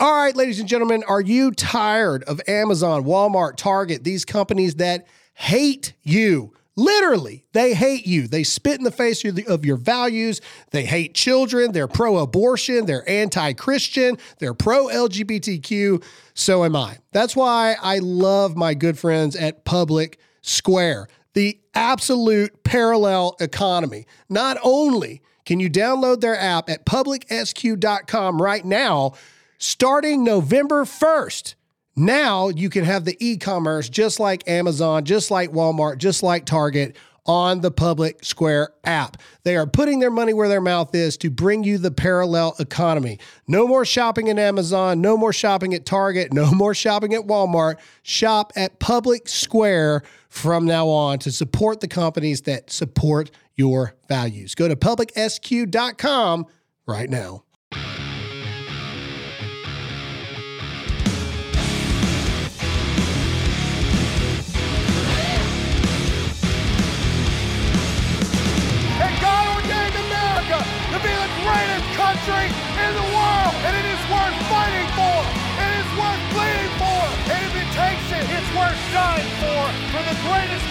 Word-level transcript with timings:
All 0.00 0.14
right, 0.14 0.34
ladies 0.34 0.58
and 0.58 0.66
gentlemen, 0.66 1.04
are 1.06 1.20
you 1.20 1.50
tired 1.50 2.24
of 2.24 2.40
Amazon, 2.48 3.04
Walmart, 3.04 3.56
Target, 3.56 4.02
these 4.02 4.24
companies 4.24 4.76
that 4.76 5.06
hate 5.34 5.92
you? 6.02 6.54
Literally, 6.74 7.44
they 7.52 7.74
hate 7.74 8.06
you. 8.06 8.26
They 8.26 8.42
spit 8.42 8.78
in 8.78 8.84
the 8.84 8.90
face 8.90 9.22
of, 9.26 9.66
your 9.66 9.76
values. 9.76 10.40
They 10.70 10.86
hate 10.86 11.12
children. 11.12 11.72
They're 11.72 11.86
pro 11.86 12.16
abortion. 12.16 12.86
They're 12.86 13.06
anti 13.06 13.52
Christian. 13.52 14.16
They're 14.38 14.54
pro 14.54 14.86
LGBTQ. 14.86 16.02
So 16.32 16.64
am 16.64 16.76
I. 16.76 16.96
That's 17.12 17.36
why 17.36 17.76
I 17.82 17.98
love 17.98 18.56
my 18.56 18.72
good 18.72 18.98
friends 18.98 19.36
at 19.36 19.66
Public 19.66 20.18
Square, 20.40 21.08
the 21.34 21.60
absolute 21.74 22.64
parallel 22.64 23.36
economy. 23.38 24.06
Not 24.30 24.56
only 24.62 25.20
can 25.44 25.60
you 25.60 25.68
download 25.68 26.22
their 26.22 26.38
app 26.38 26.70
at 26.70 26.86
publicsq.com 26.86 28.40
right 28.40 28.64
now, 28.64 29.12
starting 29.60 30.24
November 30.24 30.84
1st. 30.84 31.54
Now 31.94 32.48
you 32.48 32.70
can 32.70 32.84
have 32.84 33.04
the 33.04 33.16
e 33.20 33.36
commerce 33.36 33.88
just 33.88 34.18
like 34.18 34.48
Amazon, 34.48 35.04
just 35.04 35.30
like 35.30 35.52
Walmart, 35.52 35.98
just 35.98 36.22
like 36.22 36.46
Target 36.46 36.96
on 37.26 37.60
the 37.60 37.70
Public 37.70 38.24
Square 38.24 38.70
app. 38.84 39.18
They 39.44 39.56
are 39.56 39.66
putting 39.66 40.00
their 40.00 40.10
money 40.10 40.32
where 40.32 40.48
their 40.48 40.62
mouth 40.62 40.94
is 40.94 41.16
to 41.18 41.30
bring 41.30 41.62
you 41.62 41.76
the 41.76 41.90
parallel 41.90 42.56
economy. 42.58 43.18
No 43.46 43.68
more 43.68 43.84
shopping 43.84 44.30
at 44.30 44.38
Amazon, 44.38 45.02
no 45.02 45.16
more 45.18 45.32
shopping 45.32 45.74
at 45.74 45.84
Target, 45.84 46.32
no 46.32 46.50
more 46.54 46.74
shopping 46.74 47.12
at 47.12 47.26
Walmart. 47.26 47.76
Shop 48.02 48.52
at 48.56 48.78
Public 48.78 49.28
Square 49.28 50.02
from 50.30 50.64
now 50.64 50.88
on 50.88 51.18
to 51.18 51.30
support 51.30 51.80
the 51.80 51.88
companies 51.88 52.42
that 52.42 52.70
support 52.70 53.30
your 53.56 53.94
values. 54.08 54.54
Go 54.54 54.68
to 54.68 54.76
publicsq.com 54.76 56.46
right 56.86 57.10
now. 57.10 57.44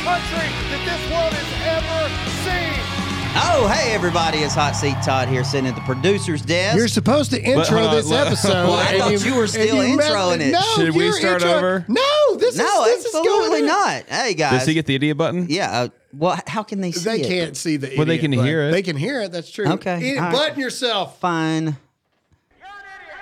Country 0.04 0.48
that 0.72 0.82
this 0.86 1.02
world 1.12 1.34
has 1.34 1.50
ever 1.68 2.02
seen. 2.44 2.86
Oh, 3.42 3.68
hey 3.68 3.94
everybody! 3.94 4.40
It's 4.40 4.56
Hot 4.56 4.76
Seat 4.76 4.96
Todd 5.04 5.28
here, 5.28 5.44
sitting 5.44 5.68
at 5.68 5.76
the 5.76 5.82
producer's 5.82 6.42
desk. 6.42 6.78
You're 6.78 6.88
supposed 6.88 7.30
to 7.32 7.42
intro 7.42 7.78
hold 7.78 7.90
on, 7.90 7.96
this 7.96 8.10
let- 8.10 8.28
episode. 8.28 8.50
Well, 8.68 8.74
I 8.74 8.86
and 8.94 8.98
thought 9.00 9.26
you 9.26 9.36
were 9.36 9.44
and 9.44 9.50
still 9.52 9.84
you 9.86 9.98
messed- 9.98 10.10
introing 10.10 10.40
it. 10.42 10.52
No, 10.52 10.62
Should 10.76 10.96
we 10.96 11.04
you're 11.06 11.14
start 11.14 11.42
intro- 11.44 11.52
over? 11.58 11.86
No, 11.88 12.36
this 12.38 12.58
no, 12.58 12.86
is 12.86 13.04
this 13.04 13.16
absolutely 13.16 13.44
is 13.44 13.50
going 13.50 13.66
not. 13.68 14.04
Hey 14.10 14.34
guys, 14.34 14.60
Does 14.60 14.68
he 14.68 14.74
get 14.74 14.86
the 14.88 14.96
idiot 14.96 15.18
button? 15.18 15.46
yeah. 15.50 15.72
Uh, 15.72 15.88
well, 16.12 16.40
how 16.48 16.64
can 16.64 16.82
they 16.82 16.92
see 16.92 17.04
They 17.08 17.22
it? 17.22 17.28
can't 17.28 17.56
see 17.58 17.78
the. 17.78 17.94
Well, 17.96 18.06
they 18.08 18.16
idiot 18.16 18.22
can 18.22 18.32
button. 18.32 18.46
hear 18.46 18.62
it. 18.70 18.72
They 18.72 18.82
can 18.82 18.98
hear 18.98 19.22
it. 19.22 19.32
That's 19.32 19.52
true. 19.52 19.68
Okay, 19.68 19.98
Idiot, 19.98 20.18
all 20.18 20.24
right. 20.24 20.34
button 20.34 20.60
yourself. 20.60 21.20
Fine. 21.20 21.78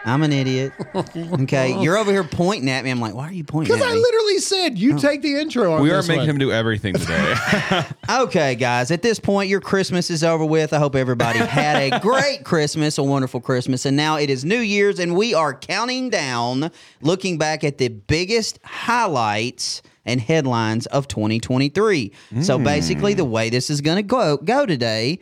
I'm 0.07 0.23
an 0.23 0.31
idiot. 0.31 0.73
Okay, 1.17 1.79
you're 1.81 1.97
over 1.97 2.11
here 2.11 2.23
pointing 2.23 2.69
at 2.69 2.83
me. 2.83 2.89
I'm 2.89 2.99
like, 2.99 3.13
why 3.13 3.27
are 3.29 3.31
you 3.31 3.43
pointing 3.43 3.71
at 3.71 3.75
me? 3.75 3.79
Because 3.79 3.87
at 3.87 3.91
I 3.91 3.95
me? 3.95 4.01
literally 4.01 4.39
said 4.39 4.77
you 4.77 4.95
oh. 4.95 4.97
take 4.97 5.21
the 5.21 5.35
intro 5.35 5.73
on 5.73 5.81
We 5.81 5.91
are 5.91 5.97
this 5.97 6.07
making 6.07 6.21
one. 6.21 6.29
him 6.31 6.37
do 6.37 6.51
everything 6.51 6.93
today. 6.93 7.35
Okay, 8.09 8.55
guys, 8.55 8.89
at 8.91 9.01
this 9.01 9.19
point, 9.19 9.49
your 9.49 9.61
Christmas 9.61 10.09
is 10.09 10.23
over 10.23 10.45
with. 10.45 10.73
I 10.73 10.79
hope 10.79 10.95
everybody 10.95 11.39
had 11.39 11.93
a 11.93 11.99
great 11.99 12.43
Christmas, 12.43 12.97
a 12.97 13.03
wonderful 13.03 13.41
Christmas. 13.41 13.85
And 13.85 13.97
now 13.97 14.17
it 14.17 14.29
is 14.29 14.45
New 14.45 14.59
Year's, 14.59 14.99
and 14.99 15.15
we 15.15 15.33
are 15.33 15.53
counting 15.53 16.09
down, 16.09 16.71
looking 17.01 17.37
back 17.37 17.63
at 17.63 17.77
the 17.77 17.89
biggest 17.89 18.59
highlights 18.63 19.81
and 20.05 20.21
headlines 20.21 20.85
of 20.87 21.07
2023. 21.07 22.13
So 22.41 22.57
hmm. 22.57 22.63
basically, 22.63 23.13
the 23.13 23.25
way 23.25 23.49
this 23.49 23.69
is 23.69 23.81
going 23.81 23.97
to 23.97 24.03
go, 24.03 24.37
go 24.37 24.65
today 24.65 25.19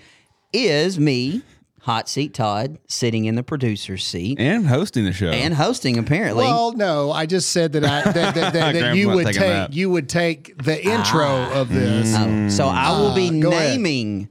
is 0.53 0.99
me, 0.99 1.41
Hot 1.85 2.09
Seat 2.09 2.33
Todd, 2.33 2.79
sitting 2.87 3.25
in 3.25 3.35
the 3.35 3.43
producer's 3.43 4.03
seat 4.03 4.39
and 4.39 4.65
hosting 4.65 5.05
the 5.05 5.13
show. 5.13 5.29
and 5.29 5.53
hosting, 5.53 5.97
apparently. 5.99 6.43
Well, 6.43 6.71
no, 6.73 7.11
I 7.11 7.25
just 7.27 7.49
said 7.51 7.73
that 7.73 7.83
I 7.85 8.11
that, 8.11 8.33
that, 8.35 8.53
that, 8.53 8.73
that 8.73 8.95
you 8.95 9.09
would 9.09 9.27
take 9.27 9.35
that. 9.37 9.73
you 9.73 9.89
would 9.91 10.09
take 10.09 10.57
the 10.63 10.83
intro 10.83 11.43
of 11.53 11.69
this. 11.69 12.13
Oh, 12.17 12.49
so 12.49 12.67
I 12.67 12.99
will 12.99 13.13
be 13.13 13.27
Uh, 13.29 13.39
go 13.39 13.51
ahead. 13.51 13.71
naming 13.77 14.29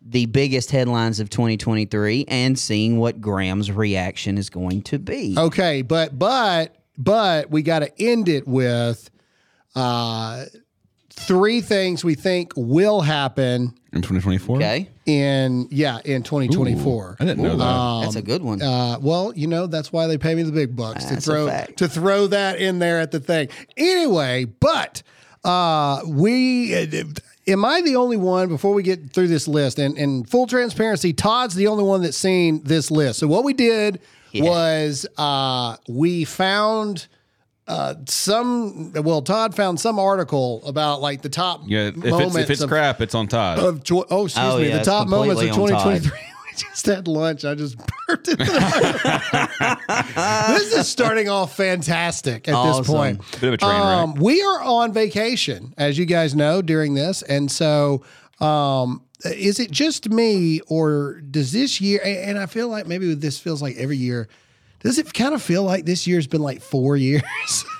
the 0.00 0.26
biggest 0.26 0.70
headlines 0.70 1.18
of 1.18 1.28
2023 1.30 2.24
and 2.28 2.56
seeing 2.58 2.98
what 2.98 3.20
Graham's 3.20 3.70
reaction 3.72 4.38
is 4.38 4.48
going 4.48 4.82
to 4.82 4.98
be. 5.00 5.34
Okay, 5.36 5.82
but 5.82 6.16
but 6.16 6.76
but 6.96 7.50
we 7.50 7.62
got 7.62 7.80
to 7.80 7.90
end 8.02 8.28
it 8.28 8.46
with 8.46 9.10
uh 9.74 10.44
three 11.10 11.60
things 11.60 12.04
we 12.04 12.14
think 12.14 12.52
will 12.56 13.00
happen 13.00 13.74
in 13.92 14.02
2024. 14.02 14.56
Okay, 14.56 14.88
in 15.06 15.68
yeah 15.70 15.98
in 16.04 16.22
2024. 16.22 17.16
I 17.18 17.24
didn't 17.24 17.42
know 17.42 17.56
that. 17.56 18.00
that's 18.04 18.16
a 18.16 18.22
good 18.22 18.42
one. 18.42 18.62
Uh, 18.62 18.98
well, 19.00 19.32
you 19.34 19.46
know 19.46 19.66
that's 19.66 19.92
why 19.92 20.06
they 20.06 20.18
pay 20.18 20.34
me 20.34 20.42
the 20.42 20.52
big 20.52 20.76
bucks 20.76 21.04
to 21.06 21.14
That's 21.14 21.26
a 21.26 21.30
throw 21.30 21.64
to 21.76 21.88
throw 21.88 22.26
that 22.28 22.60
in 22.60 22.78
there 22.78 23.00
at 23.00 23.10
the 23.10 23.20
thing. 23.20 23.48
Anyway, 23.76 24.44
but 24.44 25.02
uh, 25.44 26.02
we. 26.06 26.74
Am 27.48 27.64
I 27.64 27.80
the 27.82 27.96
only 27.96 28.16
one 28.16 28.48
before 28.48 28.72
we 28.72 28.84
get 28.84 29.10
through 29.12 29.26
this 29.26 29.48
list? 29.48 29.80
And, 29.80 29.98
and 29.98 30.30
full 30.30 30.46
transparency, 30.46 31.12
Todd's 31.12 31.56
the 31.56 31.66
only 31.66 31.82
one 31.82 32.00
that's 32.02 32.16
seen 32.16 32.62
this 32.62 32.88
list. 32.88 33.18
So 33.18 33.26
what 33.26 33.42
we 33.42 33.52
did 33.52 33.98
Yeah. 34.30 34.44
was 34.44 35.06
uh, 35.18 35.76
we 35.88 36.24
found 36.24 37.08
uh, 37.68 37.94
some. 38.06 38.92
Well, 38.92 39.22
Todd 39.22 39.54
found 39.54 39.78
some 39.80 39.98
article 39.98 40.62
about 40.66 41.00
like 41.00 41.22
the 41.22 41.28
top 41.28 41.62
yeah, 41.66 41.88
if 41.88 41.96
it's, 41.96 42.06
moments 42.06 42.36
if 42.36 42.50
it's 42.50 42.60
of, 42.62 42.68
crap, 42.68 43.00
it's 43.00 43.14
on 43.14 43.28
Todd. 43.28 43.58
of 43.60 43.84
tw- 43.84 44.04
oh 44.10 44.24
excuse 44.26 44.36
Oh, 44.38 44.58
me 44.58 44.68
yeah, 44.68 44.78
the 44.78 44.84
top 44.84 45.08
moments 45.08 45.40
of 45.42 45.48
completely 45.50 45.74
on 45.74 45.82
Todd. 45.82 46.02
2023 46.02 46.18
we 46.52 46.58
just 46.70 46.84
had 46.86 47.08
lunch 47.08 47.44
i 47.46 47.54
just 47.54 47.78
burped 48.08 48.28
it 48.28 48.38
this 50.56 50.72
is 50.76 50.88
starting 50.88 51.28
off 51.28 51.56
fantastic 51.56 52.46
at 52.48 52.54
Awesome. 52.54 52.82
this 52.82 52.90
point 52.90 53.20
Bit 53.40 53.44
of 53.48 53.54
a 53.54 53.56
train 53.56 53.70
wreck. 53.72 53.80
um, 53.80 54.14
we 54.14 54.42
are 54.42 54.60
on 54.62 54.92
vacation 54.92 55.72
as 55.78 55.96
you 55.98 56.04
guys 56.04 56.34
know 56.34 56.62
during 56.62 56.94
this 56.94 57.22
and 57.22 57.50
so 57.50 58.02
um, 58.40 59.02
is 59.24 59.60
it 59.60 59.70
just 59.70 60.10
me 60.10 60.60
or 60.68 61.20
does 61.30 61.52
this 61.52 61.80
year 61.80 62.00
and 62.04 62.16
and 62.30 62.38
i 62.38 62.46
feel 62.46 62.68
like 62.68 62.86
maybe 62.86 63.14
this 63.14 63.38
feels 63.38 63.62
like 63.62 63.76
every 63.76 63.96
year 63.96 64.28
does 64.82 64.98
it 64.98 65.12
kind 65.14 65.34
of 65.34 65.42
feel 65.42 65.62
like 65.62 65.84
this 65.84 66.06
year's 66.06 66.26
been 66.26 66.42
like 66.42 66.60
four 66.62 66.96
years? 67.08 67.22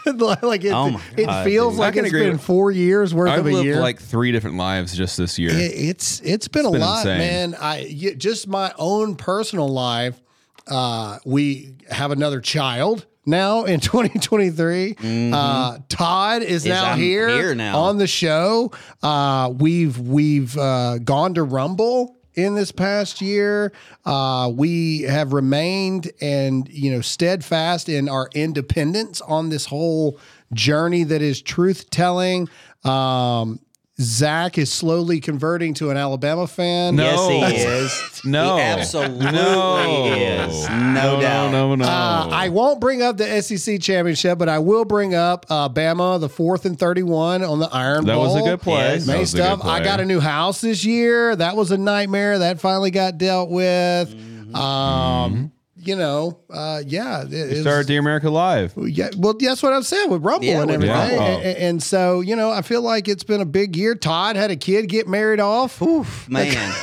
like 0.07 0.65
it, 0.65 0.73
Oh 0.73 1.01
it 1.17 1.27
God, 1.27 1.45
feels 1.45 1.75
dude. 1.75 1.81
like 1.81 1.97
it's 1.97 2.11
been 2.11 2.33
with- 2.33 2.41
four 2.43 2.71
years 2.71 3.15
worth 3.15 3.31
I've 3.31 3.41
of 3.41 3.47
a 3.47 3.51
lived 3.53 3.65
year. 3.67 3.81
like 3.81 4.01
three 4.01 4.33
different 4.33 4.57
lives 4.57 4.97
just 4.97 5.17
this 5.17 5.39
year. 5.39 5.51
It- 5.51 5.73
it's 5.75 6.21
it's 6.21 6.49
been 6.49 6.67
a 6.67 6.71
been 6.71 6.81
lot, 6.81 6.99
insane. 7.07 7.19
man. 7.19 7.57
I 7.61 8.15
just 8.19 8.49
my 8.49 8.73
own 8.79 9.15
personal 9.17 9.69
life. 9.69 10.21
Uh, 10.67 11.19
we 11.25 11.75
have 11.91 12.11
another 12.13 12.41
child 12.41 13.07
now 13.27 13.65
in 13.65 13.81
2023. 14.27 14.97
Uh, 15.33 15.79
Todd 15.89 16.43
is, 16.43 16.65
now 16.65 16.93
I'm 16.93 16.99
here, 16.99 17.29
here 17.29 17.55
now. 17.55 17.79
on 17.81 17.99
the 17.99 18.07
show. 18.07 18.71
Uh, 19.03 19.53
we've 19.57 19.99
we've 19.99 20.57
uh, 20.57 20.99
gone 20.99 21.35
to 21.35 21.43
Rumble 21.43 22.17
in 22.35 22.55
this 22.55 22.73
past 22.73 23.21
year. 23.21 23.73
Uh, 24.05 24.51
we 24.55 25.03
have 25.03 25.33
remained 25.33 26.11
and 26.21 26.69
you 26.69 26.91
know 26.91 27.01
steadfast 27.01 27.89
in 27.89 28.09
our 28.09 28.29
independence 28.35 29.21
on 29.21 29.49
this 29.49 29.67
whole 29.67 30.19
journey 30.53 31.05
that 31.05 31.23
is 31.23 31.41
truth 31.41 31.91
telling. 31.91 32.49
Um, 32.85 33.61
Zac 34.03 34.59
is 34.59 34.73
slowly 34.73 35.21
converting 35.21 35.75
to 35.75 35.91
an 35.91 35.97
Alabama 35.97 36.47
fan. 36.47 36.97
No. 36.97 37.29
yes, 37.31 37.53
he 37.53 37.63
is. 37.63 38.25
No. 38.25 38.57
he 38.57 38.63
absolutely 38.63 39.27
No. 39.33 40.13
is. 40.15 40.69
No, 40.69 40.77
no, 40.93 41.21
doubt. 41.21 41.51
no, 41.53 41.69
no, 41.69 41.75
no. 41.77 41.85
Uh, 41.85 42.29
I 42.31 42.49
won't 42.49 42.81
bring 42.81 43.03
up 43.03 43.17
the 43.17 43.41
SEC 43.43 43.81
championship, 43.81 44.39
but 44.39 44.49
I 44.49 44.59
will 44.59 44.85
bring 44.85 45.15
up 45.15 45.47
uh, 45.49 45.69
Bama, 45.69 46.21
the 46.21 46.29
fourth 46.29 46.65
and 46.65 46.79
thirty-one 46.79 47.43
on 47.43 47.59
the 47.59 47.69
Iron 47.73 48.05
that 48.07 48.15
Bowl. 48.15 48.25
That 48.25 48.35
was 48.35 48.43
a 48.47 48.51
good 48.51 48.61
play. 48.61 48.95
Yes. 48.95 49.07
May 49.07 49.21
was 49.21 49.35
a 49.35 49.37
good 49.39 49.45
stuff. 49.45 49.65
I 49.65 49.83
got 49.83 50.01
a 50.01 50.05
new 50.05 50.21
house 50.21 50.61
this 50.61 50.85
year. 50.85 51.35
That 51.37 51.57
was 51.57 51.71
a 51.71 51.79
nightmare. 51.79 52.39
That 52.39 52.61
finally 52.61 52.91
got 52.91 53.19
dealt 53.19 53.51
with. 53.51 54.15
Mm-hmm. 54.15 54.55
Um, 54.57 55.53
you 55.87 55.97
know, 55.97 56.39
uh, 56.51 56.83
yeah, 56.87 57.23
it, 57.23 57.33
it 57.33 57.61
Started 57.63 57.79
was- 57.79 57.87
Dear 57.87 58.01
America 58.01 58.31
Live. 58.31 58.73
yeah, 58.77 59.11
well, 59.17 59.35
that's 59.39 59.63
what 59.63 59.73
I'm 59.73 59.83
saying 59.83 60.11
with 60.11 60.23
Rumble 60.25 60.45
Yeah, 60.47 60.63
and 60.63 60.71
everything. 60.71 60.95
Rumble. 60.97 61.19
And, 61.21 61.45
and 61.59 61.83
so, 61.83 62.21
you 62.21 62.37
know, 62.37 62.51
I 62.51 62.63
feel 62.63 62.83
like 62.83 63.09
it's 63.09 63.25
been 63.25 63.41
a 63.41 63.47
big 63.47 63.77
year. 63.77 63.95
Todd 63.95 64.37
had 64.37 64.51
a 64.51 64.57
kid 64.57 64.89
get 64.89 65.09
married 65.09 65.41
off. 65.41 65.81
Oof, 65.83 66.29
man. 66.29 66.55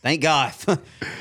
Thank 0.00 0.22
God. 0.22 0.54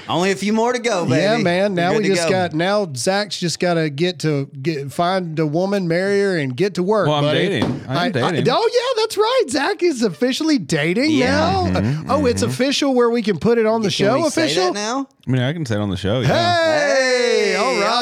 Only 0.08 0.32
a 0.32 0.36
few 0.36 0.54
more 0.54 0.72
to 0.72 0.78
go, 0.80 1.04
baby. 1.04 1.22
Yeah, 1.24 1.38
man. 1.40 1.72
We're 1.74 1.82
Now 1.82 1.98
we 1.98 2.04
just 2.08 2.24
go. 2.26 2.30
got 2.30 2.54
now 2.54 2.88
Zac's 2.96 3.38
just 3.40 3.60
got 3.60 3.74
to 3.74 3.90
get 3.90 4.20
to 4.20 4.46
get 4.62 4.92
find 4.94 5.38
a 5.40 5.48
woman, 5.48 5.88
marry 5.88 6.22
her, 6.22 6.38
and 6.38 6.56
get 6.56 6.76
to 6.76 6.84
work. 6.84 7.08
Well, 7.08 7.18
I'm 7.18 7.24
buddy. 7.24 7.40
dating. 7.50 7.82
I 7.88 8.06
am 8.06 8.12
dating. 8.12 8.48
oh 8.50 8.70
yeah, 8.96 9.02
that's 9.02 9.18
right. 9.18 9.44
Zac 9.50 9.82
is 9.84 10.04
officially 10.04 10.60
dating 10.60 11.10
Yeah. 11.12 11.70
now. 11.74 12.04
oh, 12.08 12.26
it's 12.28 12.44
official 12.44 12.94
where 12.94 13.10
we 13.10 13.24
can 13.24 13.40
put 13.40 13.58
it 13.58 13.66
on 13.66 13.82
the 13.82 13.88
Can 13.88 13.92
show. 13.92 14.16
we 14.24 14.30
say 14.30 14.44
official. 14.46 14.66
that 14.66 14.74
now? 14.76 15.10
I 15.28 15.32
mean, 15.32 15.42
I 15.42 15.52
can 15.54 15.66
say 15.66 15.76
it 15.76 15.82
on 15.82 15.90
the 15.90 15.98
show. 15.98 16.22
Yeah. 16.22 16.28
Hey, 16.28 16.87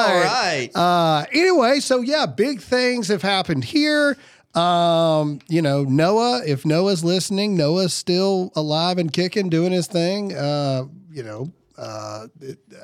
all 0.10 0.24
right. 0.24 0.70
Uh, 0.76 1.26
anyway, 1.32 1.80
so 1.80 2.02
yeah, 2.02 2.26
big 2.26 2.62
things 2.62 3.08
have 3.08 3.22
happened 3.22 3.64
here. 3.64 4.18
Um, 4.54 5.40
you 5.50 5.62
know, 5.62 5.84
Noah, 5.84 6.42
if 6.46 6.66
Noah's 6.66 7.04
listening, 7.04 7.58
Noah's 7.58 7.94
still 7.94 8.52
alive 8.56 8.98
and 8.98 9.12
kicking, 9.12 9.50
doing 9.50 9.72
his 9.74 9.88
thing. 9.88 10.34
Uh, 10.34 10.86
you 11.12 11.24
know, 11.24 11.52
uh, 11.78 12.28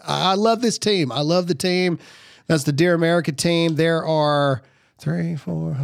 I 0.05 0.31
I 0.31 0.33
love 0.35 0.61
this 0.61 0.77
team. 0.77 1.11
I 1.11 1.21
love 1.21 1.47
the 1.47 1.55
team. 1.55 1.99
That's 2.47 2.63
the 2.63 2.73
Dear 2.73 2.93
America 2.93 3.31
team. 3.31 3.75
There 3.75 4.05
are 4.05 4.61
three, 4.97 5.35
four, 5.37 5.75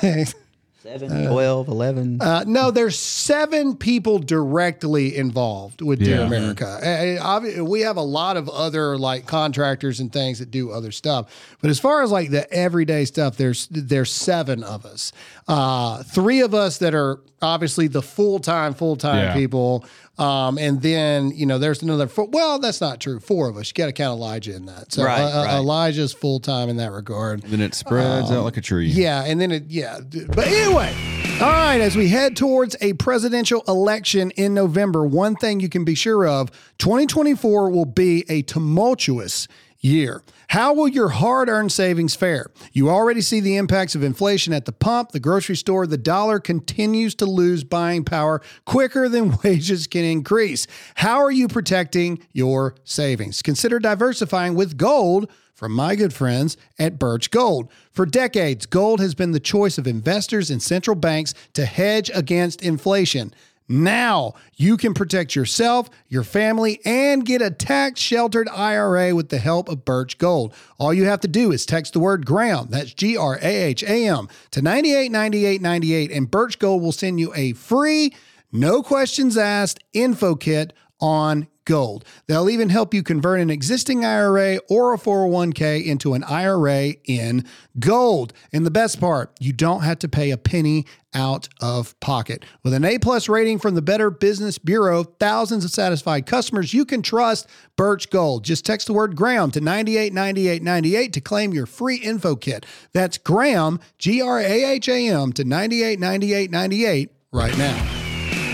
five, 0.00 0.34
7, 0.88 1.26
12, 1.28 1.68
11. 1.68 2.20
uh, 2.22 2.44
no, 2.46 2.70
there's 2.70 2.98
seven 2.98 3.76
people 3.76 4.18
directly 4.18 5.14
involved 5.16 5.82
with 5.82 5.98
Dear 5.98 6.20
Yeah. 6.20 6.26
America. 6.26 7.18
Uh, 7.20 7.58
uh, 7.60 7.64
we 7.64 7.80
have 7.82 7.96
a 7.98 8.02
lot 8.02 8.36
of 8.38 8.48
other 8.48 8.96
like 8.96 9.26
contractors 9.26 10.00
and 10.00 10.10
things 10.12 10.38
that 10.38 10.50
do 10.50 10.70
other 10.70 10.90
stuff, 10.90 11.26
but 11.60 11.68
as 11.70 11.78
far 11.78 12.02
as 12.02 12.10
like 12.10 12.30
the 12.30 12.50
everyday 12.52 13.04
stuff, 13.04 13.36
there's 13.36 13.68
there's 13.70 14.10
seven 14.10 14.62
of 14.64 14.86
us. 14.86 15.12
Uh, 15.46 16.02
three 16.04 16.40
of 16.40 16.54
us 16.54 16.78
that 16.78 16.94
are 16.94 17.20
obviously 17.42 17.86
the 17.88 18.02
full 18.02 18.38
time 18.38 18.72
full 18.72 18.96
time 18.96 19.24
Yeah. 19.24 19.34
people, 19.34 19.84
um, 20.18 20.58
and 20.58 20.82
then 20.82 21.30
you 21.30 21.46
know 21.46 21.58
there's 21.58 21.82
another. 21.82 22.08
Four, 22.08 22.28
well, 22.28 22.58
that's 22.58 22.80
not 22.80 23.00
true. 23.00 23.20
Four 23.20 23.48
of 23.48 23.56
us. 23.56 23.68
You 23.68 23.74
got 23.74 23.86
to 23.86 23.92
count 23.92 24.18
Elijah 24.18 24.54
in 24.54 24.66
that. 24.66 24.92
So 24.92 25.04
Right, 25.04 25.20
uh, 25.20 25.24
uh, 25.24 25.44
right. 25.44 25.56
Elijah's 25.56 26.12
full 26.12 26.40
time 26.40 26.68
in 26.68 26.76
that 26.78 26.92
regard. 26.92 27.42
Then 27.42 27.60
it 27.60 27.74
spreads 27.74 28.30
out 28.30 28.44
like 28.44 28.56
a 28.56 28.60
tree. 28.60 28.88
Yeah, 28.88 29.24
and 29.24 29.40
then 29.40 29.52
it 29.52 29.64
yeah. 29.68 30.00
But 30.00 30.48
anyway, 30.48 30.94
all 31.40 31.50
right, 31.50 31.80
as 31.80 31.94
we 31.94 32.08
head 32.08 32.36
towards 32.36 32.76
a 32.80 32.94
presidential 32.94 33.62
election 33.68 34.32
in 34.32 34.54
November, 34.54 35.04
one 35.04 35.36
thing 35.36 35.60
you 35.60 35.68
can 35.68 35.84
be 35.84 35.94
sure 35.94 36.26
of, 36.26 36.50
2024 36.78 37.70
will 37.70 37.84
be 37.84 38.24
a 38.28 38.42
tumultuous 38.42 39.46
year. 39.80 40.22
How 40.48 40.72
will 40.72 40.88
your 40.88 41.08
hard-earned 41.10 41.72
savings 41.72 42.14
fare? 42.14 42.50
You 42.72 42.90
already 42.90 43.20
see 43.20 43.40
the 43.40 43.56
impacts 43.56 43.94
of 43.94 44.02
inflation 44.02 44.52
at 44.52 44.64
the 44.64 44.72
pump, 44.72 45.12
the 45.12 45.20
grocery 45.20 45.56
store, 45.56 45.86
the 45.86 45.98
dollar 45.98 46.40
continues 46.40 47.14
to 47.16 47.26
lose 47.26 47.64
buying 47.64 48.04
power 48.04 48.40
quicker 48.64 49.08
than 49.08 49.38
wages 49.44 49.86
can 49.86 50.04
increase. 50.04 50.66
How 50.96 51.18
are 51.18 51.30
you 51.30 51.48
protecting 51.48 52.26
your 52.32 52.74
savings? 52.84 53.42
Consider 53.42 53.78
diversifying 53.78 54.54
with 54.54 54.76
gold 54.76 55.30
from 55.58 55.72
my 55.72 55.96
good 55.96 56.12
friends 56.12 56.56
at 56.78 57.00
Birch 57.00 57.32
Gold. 57.32 57.68
For 57.90 58.06
decades, 58.06 58.64
gold 58.64 59.00
has 59.00 59.16
been 59.16 59.32
the 59.32 59.40
choice 59.40 59.76
of 59.76 59.88
investors 59.88 60.50
and 60.50 60.62
central 60.62 60.94
banks 60.94 61.34
to 61.54 61.64
hedge 61.64 62.12
against 62.14 62.62
inflation. 62.62 63.34
Now 63.68 64.34
you 64.56 64.78
can 64.78 64.94
protect 64.94 65.36
yourself, 65.36 65.90
your 66.08 66.24
family, 66.24 66.80
and 66.84 67.24
get 67.24 67.42
a 67.42 67.50
tax 67.50 68.00
sheltered 68.00 68.48
IRA 68.48 69.14
with 69.14 69.28
the 69.28 69.38
help 69.38 69.68
of 69.68 69.84
Birch 69.84 70.16
Gold. 70.16 70.54
All 70.78 70.94
you 70.94 71.04
have 71.04 71.20
to 71.20 71.28
do 71.28 71.52
is 71.52 71.66
text 71.66 71.92
the 71.92 72.00
word 72.00 72.24
Graham, 72.24 72.68
that's 72.70 72.94
G 72.94 73.16
R 73.16 73.38
A 73.42 73.46
H 73.64 73.82
A 73.82 74.06
M, 74.06 74.28
to 74.52 74.62
989898, 74.62 76.10
and 76.10 76.30
Birch 76.30 76.58
Gold 76.58 76.82
will 76.82 76.92
send 76.92 77.20
you 77.20 77.32
a 77.34 77.52
free, 77.52 78.14
no 78.50 78.82
questions 78.82 79.36
asked 79.36 79.84
info 79.92 80.34
kit 80.34 80.72
on 81.00 81.46
gold. 81.68 82.02
They'll 82.26 82.48
even 82.48 82.70
help 82.70 82.94
you 82.94 83.02
convert 83.02 83.40
an 83.40 83.50
existing 83.50 84.02
IRA 84.02 84.58
or 84.70 84.94
a 84.94 84.98
401k 84.98 85.84
into 85.84 86.14
an 86.14 86.24
IRA 86.24 86.94
in 87.04 87.44
gold. 87.78 88.32
And 88.54 88.64
the 88.64 88.70
best 88.70 88.98
part, 88.98 89.32
you 89.38 89.52
don't 89.52 89.82
have 89.82 89.98
to 89.98 90.08
pay 90.08 90.30
a 90.30 90.38
penny 90.38 90.86
out 91.14 91.48
of 91.60 91.98
pocket. 92.00 92.44
With 92.64 92.72
an 92.72 92.86
A 92.86 92.98
plus 92.98 93.28
rating 93.28 93.58
from 93.58 93.74
the 93.74 93.82
Better 93.82 94.10
Business 94.10 94.56
Bureau, 94.56 95.04
thousands 95.04 95.62
of 95.64 95.70
satisfied 95.70 96.24
customers, 96.24 96.72
you 96.72 96.86
can 96.86 97.02
trust 97.02 97.46
Birch 97.76 98.08
Gold. 98.08 98.44
Just 98.44 98.64
text 98.64 98.86
the 98.86 98.94
word 98.94 99.14
Graham 99.14 99.50
to 99.50 99.60
989898 99.60 101.12
to 101.12 101.20
claim 101.20 101.52
your 101.52 101.66
free 101.66 101.96
info 101.96 102.34
kit. 102.34 102.64
That's 102.94 103.18
Graham, 103.18 103.78
G 103.98 104.22
R 104.22 104.40
A 104.40 104.64
H 104.64 104.88
A 104.88 105.08
M, 105.08 105.34
to 105.34 105.44
989898 105.44 107.10
right 107.30 107.58
now 107.58 107.97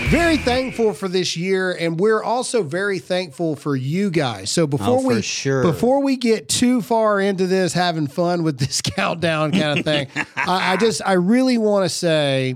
very 0.09 0.37
thankful 0.37 0.93
for 0.93 1.07
this 1.07 1.35
year 1.35 1.71
and 1.71 1.99
we're 1.99 2.21
also 2.23 2.61
very 2.63 2.99
thankful 2.99 3.55
for 3.55 3.75
you 3.75 4.09
guys 4.11 4.51
so 4.51 4.67
before 4.67 4.99
Oh, 4.99 5.01
we 5.07 5.21
sure. 5.21 5.63
before 5.63 6.01
we 6.03 6.15
get 6.15 6.47
too 6.47 6.81
far 6.81 7.19
into 7.19 7.47
this 7.47 7.73
having 7.73 8.07
fun 8.07 8.43
with 8.43 8.59
this 8.59 8.81
countdown 8.83 9.51
kind 9.51 9.79
of 9.79 9.85
thing 9.85 10.07
I, 10.35 10.73
I 10.73 10.77
just 10.77 11.01
i 11.05 11.13
really 11.13 11.57
want 11.57 11.85
to 11.85 11.89
say 11.89 12.55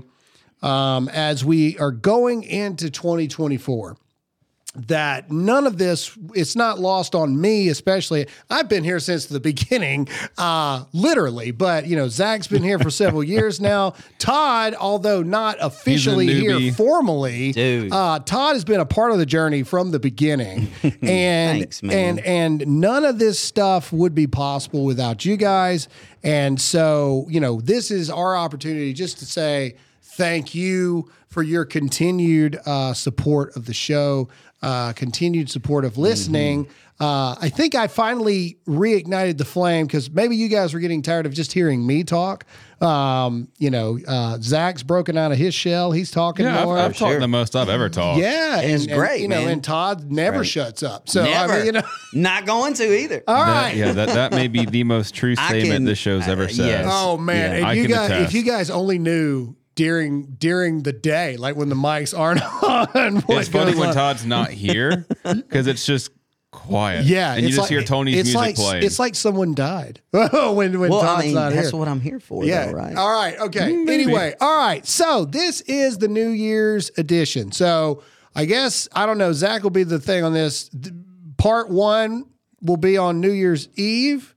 um, 0.62 1.08
as 1.08 1.44
we 1.44 1.78
are 1.78 1.90
going 1.90 2.42
into 2.44 2.90
2024 2.90 3.96
that 4.74 5.32
none 5.32 5.66
of 5.66 5.78
this 5.78 6.16
it's 6.32 6.54
not 6.54 6.78
lost 6.78 7.16
on 7.16 7.40
me 7.40 7.68
especially 7.68 8.26
i've 8.50 8.68
been 8.68 8.84
here 8.84 9.00
since 9.00 9.26
the 9.26 9.40
beginning 9.40 10.06
uh 10.38 10.84
literally 10.92 11.50
but 11.50 11.86
you 11.86 11.96
know 11.96 12.06
zac's 12.06 12.46
been 12.46 12.62
here 12.62 12.78
for 12.78 12.88
several 12.88 13.24
years 13.24 13.60
now 13.60 13.92
todd 14.18 14.74
although 14.78 15.24
not 15.24 15.56
officially 15.60 16.32
here 16.32 16.72
formally 16.72 17.50
Dude. 17.50 17.92
uh 17.92 18.20
todd 18.20 18.54
has 18.54 18.64
been 18.64 18.78
a 18.78 18.86
part 18.86 19.10
of 19.10 19.18
the 19.18 19.26
journey 19.26 19.64
from 19.64 19.90
the 19.90 19.98
beginning 19.98 20.70
and 20.84 21.60
Thanks, 21.60 21.82
man. 21.82 22.20
and 22.20 22.20
and 22.20 22.80
none 22.80 23.04
of 23.04 23.18
this 23.18 23.40
stuff 23.40 23.92
would 23.92 24.14
be 24.14 24.28
possible 24.28 24.84
without 24.84 25.24
you 25.24 25.36
guys 25.36 25.88
and 26.22 26.60
so 26.60 27.26
you 27.28 27.40
know 27.40 27.60
this 27.60 27.90
is 27.90 28.08
our 28.08 28.36
opportunity 28.36 28.92
just 28.92 29.18
to 29.18 29.26
say 29.26 29.74
thank 30.02 30.54
you 30.54 31.10
for 31.30 31.42
your 31.42 31.64
continued 31.64 32.58
uh, 32.66 32.92
support 32.92 33.56
of 33.56 33.66
the 33.66 33.74
show, 33.74 34.28
uh, 34.62 34.92
continued 34.92 35.48
support 35.48 35.84
of 35.84 35.96
listening. 35.96 36.68
Uh, 36.98 37.34
I 37.40 37.48
think 37.48 37.74
I 37.74 37.86
finally 37.86 38.58
reignited 38.68 39.38
the 39.38 39.44
flame 39.46 39.86
because 39.86 40.10
maybe 40.10 40.36
you 40.36 40.48
guys 40.48 40.74
were 40.74 40.80
getting 40.80 41.00
tired 41.00 41.24
of 41.24 41.32
just 41.32 41.50
hearing 41.52 41.86
me 41.86 42.04
talk. 42.04 42.44
Um, 42.82 43.48
you 43.58 43.70
know, 43.70 43.98
uh, 44.06 44.36
Zac's 44.42 44.82
broken 44.82 45.16
out 45.16 45.32
of 45.32 45.38
his 45.38 45.54
shell; 45.54 45.92
he's 45.92 46.10
talking 46.10 46.44
Yeah, 46.44 46.58
I've, 46.60 46.64
more. 46.66 46.78
I've 46.78 46.96
talked 46.96 47.12
sure. 47.12 47.20
the 47.20 47.28
most 47.28 47.56
I've 47.56 47.70
ever 47.70 47.88
talked. 47.88 48.20
yeah, 48.20 48.60
It's 48.60 48.82
and, 48.82 48.90
and, 48.92 49.00
great, 49.00 49.22
you 49.22 49.28
know, 49.28 49.46
and 49.46 49.64
Todd 49.64 50.10
never 50.10 50.44
shuts 50.44 50.82
up. 50.82 51.08
So 51.08 51.24
Never. 51.24 51.52
I 51.54 51.56
mean, 51.58 51.66
you 51.66 51.72
know, 51.72 51.82
Not 52.12 52.44
going 52.44 52.74
to 52.74 52.84
either. 53.02 53.22
All 53.26 53.34
right. 53.34 53.70
That- 53.70 53.76
yeah, 53.76 53.92
that, 53.92 54.08
that 54.08 54.32
may 54.32 54.48
be 54.48 54.66
the 54.66 54.84
most 54.84 55.14
true 55.14 55.36
statement 55.36 55.72
can- 55.72 55.84
this 55.84 55.98
show's 55.98 56.28
uh, 56.28 56.32
ever 56.32 56.48
said. 56.48 56.66
yes. 56.66 56.86
Oh 56.90 57.16
man! 57.16 57.50
Yeah. 57.52 57.56
And 57.58 57.66
I 57.66 57.72
you 57.74 57.88
guys, 57.88 58.10
if 58.26 58.34
you 58.34 58.42
guys 58.42 58.68
only 58.68 58.98
knew 58.98 59.56
during 59.80 60.24
during 60.38 60.82
the 60.82 60.92
day, 60.92 61.38
like 61.38 61.56
when 61.56 61.70
the 61.70 61.74
mics 61.74 62.16
aren't 62.16 62.42
on, 62.62 63.16
what 63.22 63.38
It's 63.38 63.48
funny 63.48 63.74
when 63.74 63.88
on. 63.88 63.94
Todd's 63.94 64.26
not 64.26 64.50
here 64.64 65.06
because 65.22 65.66
it's 65.66 65.86
just 65.86 66.10
quiet. 66.50 67.06
Yeah, 67.06 67.32
and 67.32 67.42
you 67.42 67.48
just 67.48 67.60
like- 67.60 67.70
hear 67.70 67.82
Tony's 67.82 68.18
it's 68.18 68.26
music 68.26 68.36
like, 68.38 68.56
playing. 68.56 68.84
It's 68.84 68.98
like 68.98 69.14
someone 69.14 69.54
died 69.54 70.02
when 70.10 70.78
when 70.78 70.90
well, 70.90 71.00
Todd's 71.00 71.22
I 71.22 71.26
mean, 71.26 71.34
not 71.34 71.52
that's 71.54 71.70
here. 71.70 71.78
what 71.78 71.88
I'm 71.88 72.00
here 72.00 72.20
for, 72.20 72.44
yeah. 72.44 72.66
though, 72.66 72.72
right? 72.72 72.94
All 72.94 73.10
right. 73.10 73.38
Okay. 73.38 73.72
Anyway. 73.88 74.34
All 74.38 74.58
right. 74.58 74.86
So 74.86 75.24
this 75.24 75.62
is 75.62 75.96
the 75.96 76.08
New 76.08 76.28
Year's 76.28 76.90
edition. 76.98 77.50
So 77.50 78.02
I 78.34 78.44
guess 78.44 78.86
I 78.92 79.06
don't 79.06 79.16
know. 79.16 79.32
Zac 79.32 79.62
will 79.62 79.70
be 79.70 79.84
the 79.84 79.98
thing 79.98 80.24
on 80.24 80.34
this. 80.34 80.70
Part 81.38 81.70
one 81.70 82.26
will 82.60 82.76
be 82.76 82.98
on 82.98 83.20
New 83.20 83.32
Year's 83.32 83.70
Eve, 83.76 84.34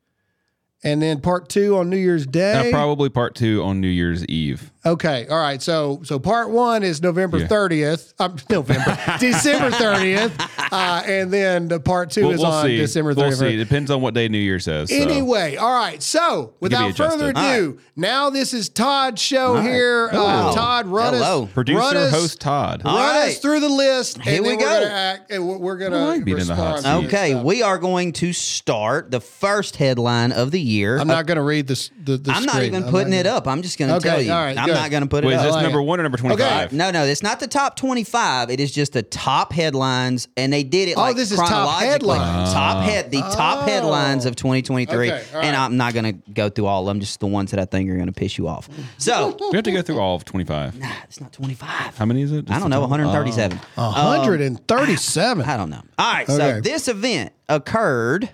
and 0.86 1.02
then 1.02 1.20
part 1.20 1.50
two 1.50 1.76
on 1.76 1.90
New 1.90 1.98
Year's 1.98 2.26
Day. 2.26 2.70
Uh, 2.70 2.72
probably 2.72 3.10
part 3.10 3.36
two 3.36 3.62
on 3.62 3.82
New 3.82 3.90
Year's 3.90 4.26
Eve. 4.28 4.72
Okay, 4.86 5.28
all 5.30 5.40
right. 5.40 5.62
So 5.62 6.02
so 6.04 6.20
part 6.20 6.50
one 6.50 6.84
is 6.84 7.02
November 7.02 7.38
Yeah. 7.38 7.48
thirtieth. 7.48 8.14
Um, 8.20 8.36
November, 8.50 8.98
December 9.20 9.72
thirtieth, 9.72 10.34
uh, 10.74 11.04
and 11.06 11.32
then 11.32 11.70
the 11.70 11.80
part 11.80 12.12
2 12.12 12.22
We'll, 12.22 12.32
is 12.32 12.40
we'll 12.40 12.48
on 12.48 12.66
see. 12.66 12.78
December 12.78 13.14
We'll 13.14 13.32
see. 13.32 13.54
It 13.54 13.58
depends 13.58 13.90
on 13.92 14.02
what 14.02 14.14
day 14.14 14.28
New 14.28 14.38
Year 14.40 14.60
says. 14.60 14.90
so. 14.90 14.96
Anyway, 14.96 15.56
all 15.56 15.74
right. 15.74 16.04
So 16.04 16.56
without 16.60 16.90
adjusted. 16.92 17.12
further 17.18 17.30
ado, 17.30 17.78
All 17.78 17.84
now 17.96 18.30
this 18.30 18.54
is 18.54 18.68
Todd's 18.68 19.22
show 19.22 19.54
right. 19.56 19.64
here. 19.64 20.10
Uh, 20.12 20.16
Hello. 20.18 20.54
Todd, 20.54 20.88
run 20.88 21.14
Hello. 21.14 21.44
us, 21.46 21.52
Producer, 21.52 21.80
run 21.80 21.96
us, 21.98 22.12
host 22.12 22.42
Todd. 22.42 22.82
run 22.84 22.94
All 22.94 23.00
us 23.00 23.26
right. 23.28 23.38
through 23.42 23.62
the 23.62 23.70
list, 23.70 24.22
Here 24.22 24.36
and 24.36 24.44
we 24.44 24.50
then 24.50 24.60
go. 24.60 24.66
we're 24.66 24.80
gonna 24.82 24.92
act. 24.94 25.32
And 25.32 25.48
we're- 25.48 25.60
we're 25.60 25.78
gonna 25.78 25.98
I 25.98 26.04
like 26.08 26.26
being 26.26 26.40
in 26.40 26.48
the 26.48 26.56
hot 26.56 26.76
respond. 26.76 27.06
to 27.06 27.10
seat. 27.10 27.16
Okay, 27.18 27.32
stuff. 27.32 27.46
we 27.46 27.62
are 27.62 27.78
going 27.78 28.12
to 28.14 28.34
start 28.34 29.12
the 29.12 29.22
first 29.22 29.78
headline 29.78 30.32
of 30.34 30.52
the 30.52 30.60
year. 30.60 30.98
I'm 30.98 31.08
not 31.08 31.26
gonna 31.26 31.42
read 31.44 31.68
this. 31.68 31.90
The, 32.04 32.18
the 32.18 32.32
I'm 32.32 32.44
not 32.44 32.56
screen. 32.56 32.68
even 32.68 32.84
I'm 32.84 32.90
putting 32.92 33.12
not 33.12 33.20
it 33.20 33.24
gonna- 33.24 33.38
up. 33.38 33.48
I'm 33.48 33.62
just 33.62 33.78
going 33.80 33.90
to 33.90 33.96
Okay, 33.98 34.10
tell 34.10 34.22
you. 34.22 34.32
all 34.34 34.44
right, 34.44 34.58
I'm 34.58 34.73
good. 34.74 34.80
not 34.82 34.92
going 34.92 35.04
to 35.04 35.10
put 35.10 35.24
Wait, 35.24 35.34
it 35.34 35.36
is 35.36 35.40
up. 35.42 35.46
this 35.48 35.54
like 35.56 35.64
number 35.64 35.80
it. 35.80 35.84
one 35.84 36.00
or 36.00 36.04
number 36.04 36.18
25? 36.18 36.74
No, 36.74 36.92
no, 36.92 37.04
it's 37.06 37.24
not 37.24 37.40
the 37.40 37.48
top 37.48 37.76
25. 37.76 38.50
It 38.50 38.60
is 38.60 38.72
just 38.72 38.94
the 38.94 39.04
top 39.04 39.54
headlines, 39.54 40.28
and 40.38 40.52
they 40.52 40.64
did 40.64 40.90
it 40.90 40.98
Oh, 40.98 41.02
like 41.02 41.16
this 41.16 41.32
is 41.32 41.38
top 41.38 41.48
chronologically. 41.48 42.18
headlines. 42.18 42.54
Top 42.54 42.84
head, 42.84 43.12
the 43.12 43.22
top 43.22 43.60
Oh. 43.60 43.62
headlines 43.72 44.26
of 44.26 44.36
2023. 44.36 45.12
Okay, 45.12 45.24
all 45.34 45.42
And. 45.42 45.56
I'm 45.56 45.78
not 45.78 45.94
going 45.94 46.06
to 46.06 46.32
go 46.32 46.50
through 46.50 46.66
all 46.66 46.82
of 46.82 46.88
them, 46.88 47.00
just 47.00 47.20
the 47.20 47.28
ones 47.28 47.52
that 47.52 47.60
I 47.60 47.66
think 47.66 47.90
are 47.90 47.96
going 47.96 48.08
to 48.08 48.12
piss 48.12 48.38
you 48.38 48.48
off. 48.48 48.68
So, 48.98 49.38
We 49.52 49.56
have 49.58 49.64
to 49.66 49.72
go 49.72 49.82
through 49.82 50.00
all 50.00 50.16
of 50.16 50.26
25. 50.26 50.80
Nah, 50.80 50.88
it's 51.06 51.22
not 51.22 51.32
25. 51.32 51.98
How 51.98 52.06
many 52.06 52.22
is 52.24 52.32
it? 52.32 52.50
I 52.50 52.60
don't 52.60 52.70
know, 52.70 52.82
137. 52.82 53.58
hundred 53.78 54.42
and 54.42 54.68
thirty-seven. 54.68 55.44
Um, 55.44 55.50
I 55.50 55.58
don't 55.58 55.70
know. 55.70 55.82
All 55.98 56.14
right, 56.14 56.28
so 56.28 56.60
this 56.62 56.88
event 56.88 57.32
occurred 57.50 58.30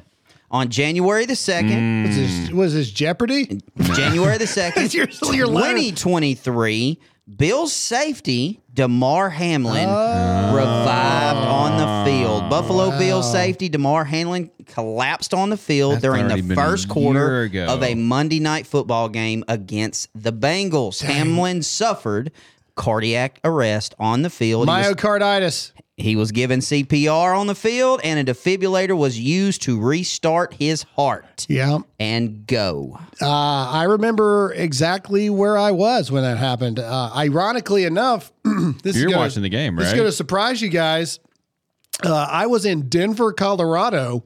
on 0.51 0.69
January 0.69 1.25
the 1.25 1.33
2nd. 1.33 1.71
Mm. 1.71 2.07
Was 2.07 2.15
this, 2.15 2.51
was 2.51 2.73
this 2.73 2.91
Jeopardy? 2.91 3.59
January 3.95 4.37
the 4.37 4.45
2nd, 4.45 4.93
Your- 4.93 5.33
your 5.35 5.47
letter. 5.47 5.75
2023, 5.77 6.99
Bill's 7.37 7.73
safety, 7.73 8.59
Damar 8.73 9.29
Hamlin, 9.29 9.87
oh. 9.87 10.55
revived 10.55 11.37
on 11.37 11.77
the 11.77 12.11
field 12.11 12.49
Buffalo 12.49 12.97
Bills 12.97 13.31
safety 13.31 13.69
Damar 13.69 14.03
Hamlin 14.05 14.49
collapsed 14.65 15.33
on 15.35 15.49
the 15.51 15.57
field 15.57 15.93
That's 15.93 16.01
during 16.01 16.25
already 16.25 16.41
the 16.41 16.47
been 16.49 16.57
a 16.57 16.61
first 16.61 16.89
quarter 16.89 17.41
ago. 17.43 17.65
of 17.67 17.83
a 17.83 17.93
Monday 17.93 18.39
night 18.39 18.65
football 18.65 19.09
game 19.09 19.43
against 19.47 20.09
the 20.15 20.33
Bengals. 20.33 21.01
Hamlin 21.03 21.61
suffered 21.61 22.31
cardiac 22.75 23.39
arrest 23.43 23.93
on 23.99 24.21
the 24.23 24.29
field. 24.31 24.67
He 24.67 24.73
was- 24.75 24.87
Myocarditis. 24.95 25.71
He 25.99 26.15
was 26.15 26.31
given 26.31 26.61
CPR 26.61 27.37
on 27.37 27.47
the 27.47 27.55
field, 27.55 27.99
and 28.03 28.17
a 28.27 28.33
defibrillator 28.33 28.97
was 28.97 29.19
used 29.19 29.61
to 29.63 29.79
restart 29.79 30.53
his 30.53 30.83
heart 30.95 31.45
Yeah. 31.49 31.79
and 31.99 32.47
go. 32.47 32.97
Uh, 33.21 33.27
I 33.29 33.83
remember 33.83 34.53
exactly 34.53 35.29
where 35.29 35.57
I 35.57 35.71
was 35.71 36.09
when 36.11 36.23
that 36.23 36.37
happened. 36.37 36.79
Uh, 36.79 37.11
ironically 37.15 37.83
enough, 37.83 38.31
this 38.83 38.95
is 38.95 39.01
You're 39.01 39.11
gonna, 39.11 39.23
watching 39.23 39.43
the 39.43 39.49
game, 39.49 39.75
This 39.75 39.87
is 39.89 39.93
going 39.93 40.05
to 40.05 40.11
surprise 40.11 40.61
you 40.61 40.69
guys. 40.69 41.19
Uh, 42.03 42.13
I 42.15 42.45
was 42.47 42.65
in 42.65 42.87
Denver, 42.87 43.33
Colorado, 43.33 44.23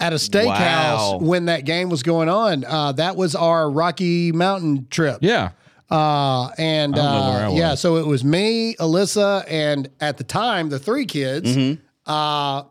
at 0.00 0.14
a 0.14 0.16
steakhouse 0.16 1.12
Wow. 1.12 1.18
when 1.20 1.44
that 1.44 1.66
game 1.66 1.90
was 1.90 2.02
going 2.02 2.30
on. 2.30 2.64
Uh, 2.64 2.92
that 2.92 3.16
was 3.16 3.34
our 3.34 3.70
Rocky 3.70 4.32
Mountain 4.32 4.86
trip. 4.90 5.18
Yeah. 5.20 5.50
Uh, 5.92 6.48
and 6.56 6.98
uh, 6.98 7.50
yeah, 7.52 7.74
so 7.74 7.96
it 7.96 8.06
was 8.06 8.24
me, 8.24 8.74
Alyssa, 8.76 9.44
and 9.46 9.90
at 10.00 10.16
the 10.16 10.24
time 10.24 10.70
the 10.70 10.78
three 10.78 11.04
kids. 11.04 11.54
Mm-hmm. 11.54 11.82
Uh, 12.06 12.64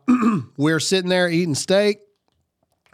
we're 0.56 0.80
sitting 0.80 1.08
there 1.08 1.28
eating 1.28 1.54
steak. 1.54 2.00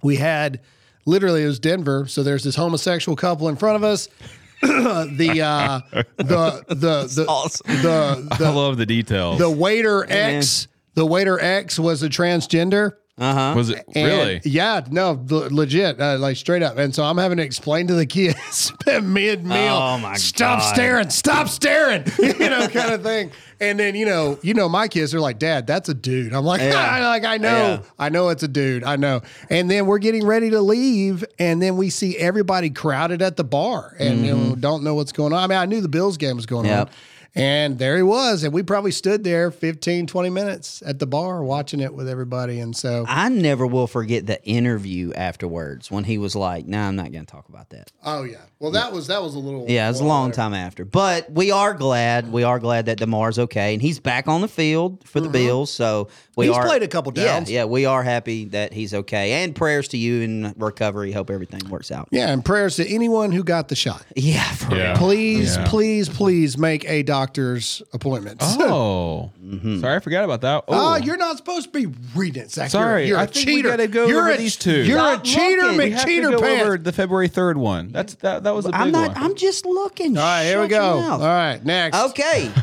We 0.03 0.17
had 0.17 0.61
literally 1.07 1.45
it 1.45 1.47
was 1.47 1.59
Denver, 1.59 2.07
so 2.07 2.23
there's 2.23 2.45
this 2.45 2.57
homosexual 2.57 3.17
couple 3.17 3.49
in 3.49 3.57
front 3.57 3.77
of 3.77 3.85
us. 3.85 4.09
the 4.61 5.41
uh, 5.43 5.81
the 6.19 6.65
the 6.69 6.75
the, 6.75 7.27
awesome. 7.27 7.83
the 7.83 8.29
I 8.31 8.37
the 8.37 8.53
love 8.53 8.77
the 8.77 8.85
details. 8.85 9.39
the 9.39 9.49
waiter 9.49 10.05
X 10.11 10.69
the 10.93 11.07
waiter 11.07 11.41
X 11.41 11.79
was 11.79 12.03
a 12.03 12.11
transgender. 12.11 12.97
Was 13.19 13.71
it 13.71 13.85
And- 13.95 14.07
really? 14.07 14.41
Yeah, 14.45 14.81
no, 14.91 15.25
l- 15.31 15.49
legit, 15.51 16.01
uh, 16.01 16.19
like 16.19 16.37
straight 16.37 16.63
up. 16.63 16.79
And 16.79 16.95
so 16.95 17.03
I'm 17.05 17.19
having 17.19 17.39
to 17.39 17.45
explain 17.45 17.87
to 17.89 17.95
the 17.95 18.07
kids 18.07 18.73
mid 19.03 19.45
meal. 19.45 19.75
Oh, 19.75 19.99
my 19.99 20.17
Stop 20.17 20.61
God. 20.61 20.75
staring! 20.75 21.11
Stop 21.11 21.49
staring! 21.49 22.05
you 22.19 22.33
know, 22.49 22.69
kind 22.69 22.93
of 22.93 23.03
thing. 23.03 23.31
And 23.61 23.79
then 23.81 23.97
you 23.97 24.07
know, 24.07 24.39
you 24.43 24.55
know, 24.55 24.69
my 24.69 24.87
kids 24.87 25.13
are 25.15 25.21
like, 25.21 25.41
"Dad, 25.41 25.67
that's 25.67 25.89
a 25.89 25.95
dude." 25.95 26.33
I'm 26.33 26.45
like, 26.45 26.61
Yeah. 26.61 27.01
like 27.09 27.25
I 27.25 27.39
know, 27.39 27.49
Yeah. 27.49 27.81
I 27.99 28.09
know 28.09 28.29
it's 28.29 28.45
a 28.45 28.49
dude. 28.49 28.85
I 28.85 28.95
know. 28.95 29.21
And 29.51 29.69
then 29.69 29.87
we're 29.87 29.99
getting 29.99 30.25
ready 30.25 30.51
to 30.51 30.61
leave, 30.61 31.25
and 31.41 31.61
then 31.61 31.77
we 31.77 31.91
see 31.91 32.17
everybody 32.17 32.71
crowded 32.71 33.21
at 33.21 33.37
the 33.37 33.43
bar, 33.45 33.97
and 33.99 34.25
you 34.25 34.37
know, 34.37 34.55
don't 34.55 34.85
know 34.85 34.95
what's 34.95 35.11
going 35.13 35.33
on. 35.33 35.41
I 35.43 35.47
mean, 35.49 35.59
I 35.59 35.67
knew 35.67 35.81
the 35.81 35.89
Bills 35.89 36.17
game 36.19 36.37
was 36.37 36.47
going 36.47 36.67
Mm-hmm. 36.67 36.79
Yep. 36.79 36.89
on. 36.89 36.95
And 37.35 37.79
there 37.79 37.97
he 37.97 38.03
was. 38.03 38.43
And 38.43 38.53
we 38.53 38.63
probably 38.63 38.91
stood 38.91 39.23
there 39.23 39.51
15, 39.51 40.07
20 40.07 40.31
minutes 40.31 40.83
at 40.85 40.99
the 40.99 41.07
bar 41.07 41.43
watching 41.43 41.81
it 41.81 41.95
with 41.95 42.09
everybody. 42.09 42.59
And 42.61 42.77
so, 42.77 43.05
I 43.07 43.29
never 43.29 43.67
will 43.67 43.87
forget 43.87 44.27
the 44.27 44.43
interview 44.45 45.13
afterwards 45.13 45.91
when 45.91 46.05
he 46.05 46.19
was 46.19 46.35
like, 46.35 46.67
"No, 46.67 46.81
I'm 46.81 46.97
not 46.97 47.13
going 47.13 47.25
to 47.25 47.31
talk 47.31 47.49
about 47.49 47.71
that." 47.71 47.93
oh, 48.05 48.23
yeah. 48.23 48.39
Well, 48.59 48.73
that 48.73 48.93
was, 48.93 49.07
that 49.07 49.23
was 49.23 49.35
a 49.35 49.39
little. 49.39 49.67
Yeah, 49.69 49.87
it 49.87 49.91
was 49.91 50.01
a 50.01 50.05
long 50.05 50.33
time 50.33 50.55
after, 50.55 50.85
but 50.85 51.31
we 51.31 51.51
are 51.51 51.75
glad. 51.75 52.33
We 52.33 52.43
are 52.43 52.59
glad 52.59 52.87
that 52.87 52.99
Damar's 52.99 53.39
okay, 53.39 53.73
and 53.73 53.83
he's 53.83 54.01
back 54.01 54.27
on 54.27 54.41
the 54.41 54.49
field 54.49 55.07
for 55.07 55.21
the 55.21 55.27
uh-huh. 55.27 55.33
Bills. 55.33 55.73
So 55.73 56.09
we 56.39 56.45
Mm-hmm. 56.47 56.53
He's 56.55 56.57
are 56.59 56.67
played 56.67 56.83
a 56.83 56.89
couple 56.89 57.13
downs. 57.13 57.51
Yeah, 57.51 57.61
yeah, 57.61 57.65
we 57.67 57.85
are 57.85 58.03
happy 58.03 58.47
that 58.47 58.73
he's 58.73 58.95
okay, 58.95 59.43
and 59.45 59.55
prayers 59.55 59.89
to 59.89 59.97
you 59.99 60.23
in 60.23 60.55
recovery. 60.57 61.13
Hope 61.13 61.31
everything 61.31 61.69
works 61.69 61.91
out. 61.91 62.09
Yeah. 62.11 62.31
And 62.31 62.45
prayers 62.45 62.77
to 62.77 62.87
anyone 62.89 63.33
who 63.33 63.43
got 63.45 63.69
the 63.69 63.75
shot. 63.77 64.05
Yeah, 64.17 64.43
for 64.53 64.75
Yeah. 64.77 64.97
Please, 64.97 65.57
Yeah. 65.57 65.67
please, 65.69 66.09
please 66.09 66.57
make 66.57 66.89
a 66.89 67.03
doctor's 67.03 67.83
appointment. 67.93 68.39
Oh, 68.43 69.31
sorry, 69.81 69.97
I 69.97 69.99
forgot 69.99 70.25
about 70.25 70.41
that. 70.43 70.65
Oh, 70.69 70.95
Oh, 70.95 70.97
you're 70.97 71.17
not 71.17 71.37
supposed 71.37 71.73
to 71.73 71.87
be 71.87 71.93
reading 72.15 72.45
it, 72.45 72.51
Zac. 72.53 72.71
Sorry, 72.71 73.03
you're, 73.09 73.17
you're 73.17 73.19
a 73.19 73.23
I 73.23 73.27
think 73.27 73.47
we 73.47 73.55
cheater. 73.57 73.69
gotta 73.71 73.89
go 73.89 74.07
you're 74.07 74.21
over 74.21 74.31
a, 74.31 74.37
these 74.37 74.57
two. 74.57 74.85
You're 74.85 74.99
Stop 74.99 75.21
a 75.21 75.25
cheater, 75.25 75.63
looking. 75.63 75.79
we 75.79 75.91
McCheater 75.91 76.41
pants. 76.41 76.63
over 76.65 76.79
the 76.79 76.93
February 76.93 77.29
third 77.29 77.57
one. 77.59 77.91
That's 77.93 78.15
that. 78.17 78.45
That 78.45 78.55
was 78.55 78.65
the 78.65 78.71
big 78.73 78.81
I'm 78.81 78.91
not. 78.93 79.09
one. 79.15 79.25
I'm 79.25 79.35
just 79.35 79.67
looking. 79.67 80.17
All 80.17 80.23
right, 80.25 80.45
here 80.45 80.59
we 80.61 80.67
Shut 80.69 80.71
your 80.71 81.03
go. 81.03 81.11
All 81.11 81.19
right, 81.21 81.65
next. 81.65 81.97
Okay. 82.11 82.51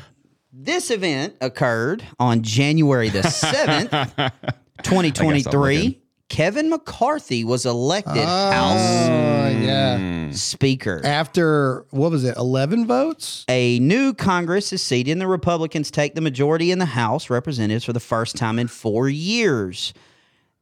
this 0.65 0.91
event 0.91 1.35
occurred 1.41 2.03
on 2.19 2.41
January 2.41 3.09
the 3.09 3.19
7th, 3.23 4.31
2023. 4.83 6.01
Kevin 6.27 6.69
McCarthy 6.71 7.43
was 7.43 7.65
elected 7.67 8.23
House 8.23 8.79
Oh, 9.07 9.47
yeah. 9.47 9.97
Mm. 9.99 10.35
Speaker. 10.35 10.99
After, 11.03 11.85
what 11.91 12.09
was 12.11 12.23
it, 12.23 12.35
11 12.35 12.87
votes? 12.87 13.45
A 13.47 13.77
new 13.79 14.11
Congress 14.13 14.73
is 14.73 14.81
seated, 14.81 15.11
and 15.11 15.21
the 15.21 15.27
Republicans 15.27 15.91
take 15.91 16.15
the 16.15 16.21
majority 16.21 16.71
in 16.71 16.79
the 16.79 16.85
House 16.85 17.29
representatives 17.29 17.85
for 17.85 17.93
the 17.93 17.99
first 17.99 18.35
time 18.35 18.57
in 18.57 18.67
four 18.67 19.07
years. 19.07 19.93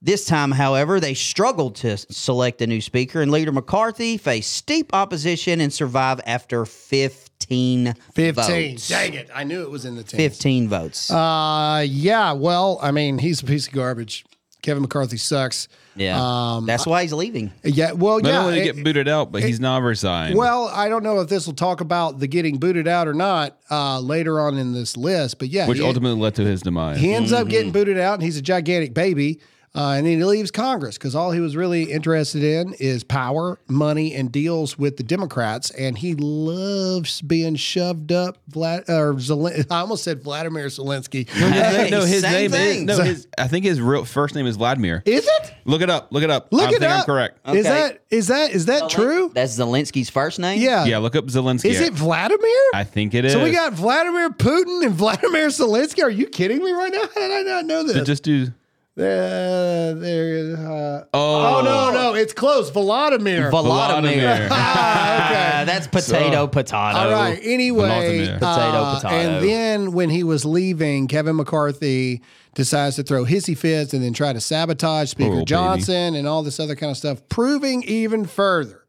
This 0.05 0.25
time, 0.25 0.51
however, 0.51 0.99
they 0.99 1.13
struggled 1.13 1.75
to 1.77 1.95
select 1.97 2.61
a 2.61 2.67
new 2.67 2.81
speaker, 2.81 3.21
and 3.21 3.31
Leader 3.31 3.53
McCarthy 3.53 4.17
faced 4.17 4.51
steep 4.51 4.93
opposition 4.93 5.61
and 5.61 5.71
survived 5.71 6.19
after 6.25 6.65
15, 6.65 7.93
15. 8.13 8.33
votes. 8.33 8.87
Dang 8.89 9.13
it. 9.13 9.29
I 9.33 9.45
knew 9.45 9.61
it 9.61 9.71
was 9.71 9.85
in 9.85 9.95
the 9.95 10.03
10. 10.03 10.17
15 10.17 10.67
votes. 10.67 11.09
Uh, 11.09 11.85
yeah, 11.87 12.33
well, 12.33 12.79
I 12.81 12.91
mean, 12.91 13.17
he's 13.17 13.41
a 13.41 13.45
piece 13.45 13.67
of 13.67 13.73
garbage. 13.73 14.25
Kevin 14.61 14.81
McCarthy 14.83 15.17
sucks. 15.17 15.67
yeah. 15.95 16.17
um, 16.55 16.65
That's 16.65 16.85
why 16.85 17.01
he's 17.03 17.11
leaving. 17.11 17.51
Yeah, 17.63 17.91
well, 17.93 18.19
Not 18.19 18.29
yeah. 18.29 18.39
only 18.41 18.55
did 18.55 18.63
he 18.63 18.69
it- 18.69 18.75
get 18.75 18.83
booted 18.83 19.07
out, 19.09 19.31
but 19.31 19.43
he's 19.43 19.59
not 19.59 19.81
resigned. 19.83 20.35
well, 20.37 20.67
I 20.67 20.87
don't 20.89 21.03
know 21.03 21.19
if 21.21 21.27
this 21.29 21.45
will 21.47 21.53
talk 21.53 21.81
about 21.81 22.19
the 22.19 22.27
getting 22.27 22.57
booted 22.57 22.87
out 22.87 23.07
or 23.07 23.13
not 23.13 23.57
uh, 23.69 23.99
later 23.99 24.39
on 24.39 24.57
in 24.57 24.71
this 24.73 24.95
list, 24.97 25.39
but 25.39 25.49
yeah, 25.49 25.67
which 25.67 25.79
he, 25.79 25.83
ultimately 25.85 26.19
led 26.19 26.35
to 26.35 26.43
his 26.45 26.61
demise. 26.61 26.97
he 26.99 27.13
ends 27.13 27.31
up 27.33 27.41
Mm-hmm. 27.41 27.49
getting 27.49 27.71
booted 27.71 27.97
out, 27.97 28.15
and 28.15 28.23
he's 28.23 28.37
a 28.37 28.41
gigantic 28.41 28.93
baby. 28.93 29.39
Uh, 29.75 29.95
and 29.97 30.05
then 30.05 30.19
he 30.19 30.23
leaves 30.23 30.51
Congress 30.51 30.99
because 30.99 31.15
all 31.15 31.31
he 31.31 31.39
was 31.39 31.55
really 31.55 31.91
interested 31.91 32.43
in 32.43 32.73
is 32.73 33.03
power, 33.03 33.57
money, 33.67 34.13
and 34.13 34.31
deals 34.31 34.77
with 34.77 34.97
the 34.97 35.03
Democrats. 35.03 35.71
And 35.71 35.97
he 35.97 36.13
loves 36.15 37.21
being 37.21 37.55
shoved 37.55 38.11
up. 38.11 38.37
Vlad, 38.51 38.87
or 38.87 39.15
Zelen- 39.15 39.65
I 39.71 39.79
almost 39.79 40.03
said 40.03 40.21
Vladimir 40.21 40.67
Zelensky. 40.67 41.27
Hey, 41.27 41.89
no, 41.89 42.01
his 42.01 42.21
same 42.21 42.31
name 42.31 42.51
thing. 42.51 42.89
is 42.89 42.97
no. 42.99 43.03
His, 43.03 43.27
I 43.37 43.47
think 43.47 43.65
his 43.65 43.81
real 43.81 44.05
first 44.05 44.35
name 44.35 44.45
is 44.45 44.57
Vladimir. 44.57 45.01
Is 45.05 45.25
it? 45.27 45.53
Look 45.65 45.81
it 45.81 45.89
up. 45.89 46.11
Look 46.11 46.23
it 46.23 46.29
up. 46.29 46.49
Look 46.51 46.63
I 46.69 46.75
it 46.75 46.79
think 46.79 46.83
up. 46.91 46.99
I'm 46.99 47.05
correct. 47.05 47.39
Is 47.49 47.65
that 47.65 47.99
is 48.11 48.27
that 48.27 48.51
is 48.51 48.65
that 48.67 48.89
true? 48.91 49.31
That's 49.33 49.57
Zelensky's 49.57 50.09
first 50.09 50.37
name? 50.37 50.61
Yeah. 50.61 50.85
Yeah, 50.85 50.99
look 50.99 51.15
up 51.15 51.25
Zelensky. 51.25 51.65
Is 51.71 51.79
it 51.81 51.93
Vladimir? 51.93 52.61
I 52.75 52.83
think 52.83 53.13
it 53.15 53.25
is. 53.25 53.33
so 53.33 53.41
we 53.43 53.51
got 53.51 53.73
Vladimir 53.73 54.29
Putin 54.29 54.85
and 54.85 54.93
Vladimir 54.95 55.47
Zelensky. 55.47 56.03
Are 56.03 56.09
you 56.11 56.27
kidding 56.27 56.63
me 56.63 56.71
right 56.73 56.91
now? 56.91 57.01
How 57.01 57.07
did 57.21 57.31
I 57.31 57.41
not 57.41 57.65
know 57.65 57.83
this? 57.83 58.05
just 58.05 58.23
do. 58.23 58.47
Uh, 58.95 59.93
there, 59.95 60.55
uh, 60.55 61.03
Oh, 61.13 61.57
oh 61.57 61.61
no, 61.63 61.91
no, 61.91 62.13
it's 62.15 62.31
close. 62.33 62.69
Vladimir. 62.69 63.49
Vladimir. 63.49 64.13
Vladimir. 64.13 64.47
Ah, 64.51 65.25
okay. 65.61 65.65
That's 65.71 65.87
potato, 65.87 66.45
potato. 66.47 66.75
All 66.99 67.09
right. 67.11 67.39
Anyway, 67.41 68.27
Potato, 68.33 68.43
uh, 68.45 68.95
potato. 68.99 69.15
And 69.15 69.43
then 69.43 69.91
when 69.93 70.09
he 70.11 70.23
was 70.23 70.45
leaving, 70.45 71.07
Kevin 71.07 71.35
McCarthy 71.37 72.21
decides 72.53 72.97
to 72.97 73.03
throw 73.03 73.25
hissy 73.25 73.57
fits 73.57 73.93
and 73.95 74.03
then 74.03 74.13
try 74.13 74.31
to 74.31 74.39
sabotage 74.39 75.09
Speaker 75.09 75.29
Poor 75.29 75.35
baby. 75.37 75.45
Johnson 75.45 76.13
and 76.15 76.27
all 76.27 76.43
this 76.43 76.59
other 76.59 76.75
kind 76.75 76.91
of 76.91 76.97
stuff, 76.97 77.27
proving 77.29 77.81
even 77.83 78.25
further. 78.25 78.82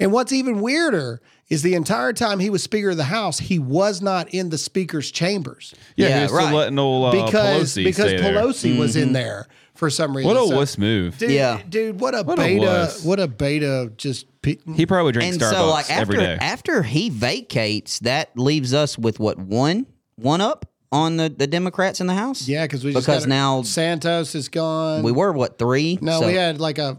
And 0.00 0.12
what's 0.12 0.32
even 0.32 0.60
weirder 0.60 1.20
is 1.48 1.62
the 1.62 1.74
entire 1.74 2.12
time 2.12 2.38
he 2.40 2.50
was 2.50 2.62
Speaker 2.62 2.90
of 2.90 2.96
the 2.96 3.04
House, 3.04 3.38
he 3.38 3.58
was 3.58 4.00
not 4.02 4.28
in 4.34 4.50
the 4.50 4.58
Speaker's 4.58 5.10
chambers 5.10 5.74
Yeah, 5.96 6.08
Yeah, 6.08 6.16
he 6.16 6.22
was 6.22 6.30
still 6.32 6.44
right. 6.46 6.54
letting 6.54 6.78
old 6.78 7.14
uh, 7.14 7.24
because 7.26 7.74
Pelosi 7.74 7.84
because 7.84 8.10
stay 8.10 8.16
there. 8.20 8.32
Pelosi 8.34 8.78
was 8.78 8.96
in 8.96 9.12
there 9.12 9.46
for 9.74 9.88
some 9.90 10.16
reason. 10.16 10.28
What 10.32 10.42
a 10.42 10.46
So- 10.48 10.56
wuss 10.56 10.76
move. 10.78 11.16
Dude, 11.18 11.30
Yeah. 11.30 11.60
dude, 11.68 12.00
what 12.00 12.14
a 12.14 12.22
What 12.22 12.36
beta! 12.38 12.60
wuss. 12.66 13.04
what 13.04 13.18
a 13.20 13.26
beta! 13.28 13.90
Just 13.96 14.26
pe- 14.42 14.56
He 14.74 14.84
probably 14.86 15.12
drinks 15.12 15.36
and 15.36 15.42
Starbucks 15.42 15.50
so 15.52 15.70
like 15.70 15.90
after 15.90 16.00
every 16.00 16.16
day. 16.18 16.36
after 16.40 16.82
he 16.82 17.08
vacates, 17.10 17.98
that 18.00 18.30
leaves 18.36 18.74
us 18.74 18.98
with 18.98 19.18
what 19.18 19.38
one 19.38 19.86
one 20.16 20.40
up 20.40 20.66
on 20.90 21.16
the, 21.16 21.28
the 21.28 21.46
Democrats 21.46 22.00
in 22.00 22.06
the 22.08 22.14
House. 22.14 22.48
yeah, 22.48 22.64
because 22.64 22.84
we 22.84 22.92
because 22.92 23.26
now 23.26 23.62
Santos 23.62 24.34
is 24.34 24.48
gone. 24.48 25.02
we 25.02 25.12
were 25.12 25.32
what 25.32 25.58
three? 25.58 25.98
no, 26.02 26.20
So- 26.20 26.26
we 26.26 26.34
had 26.34 26.60
like 26.60 26.78
a 26.78 26.98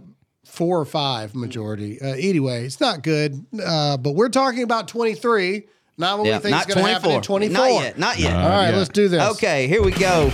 four 0.49 0.79
or 0.79 0.85
five 0.85 1.35
majority. 1.35 2.01
Uh, 2.01 2.07
anyway, 2.07 2.65
it's 2.65 2.81
not 2.81 3.03
good. 3.03 3.45
Uh, 3.63 3.97
but 3.97 4.11
we're 4.11 4.29
talking 4.29 4.63
about 4.63 4.87
twenty 4.87 5.13
three, 5.13 5.67
not 5.97 6.17
what 6.17 6.27
yeah, 6.27 6.37
we 6.37 6.43
think 6.43 6.51
not 6.51 6.67
is 6.67 6.75
going 6.75 6.85
to 6.85 6.93
happen 6.93 7.11
in 7.11 7.21
twenty 7.21 7.47
four. 7.47 7.57
Not 7.57 7.71
yet. 7.71 7.97
Not 7.97 8.19
yet. 8.19 8.35
All 8.35 8.49
right, 8.49 8.69
yeah. 8.71 8.77
let's 8.77 8.89
do 8.89 9.07
this. 9.07 9.21
Okay, 9.35 9.67
here 9.67 9.83
we 9.83 9.91
go. 9.91 10.31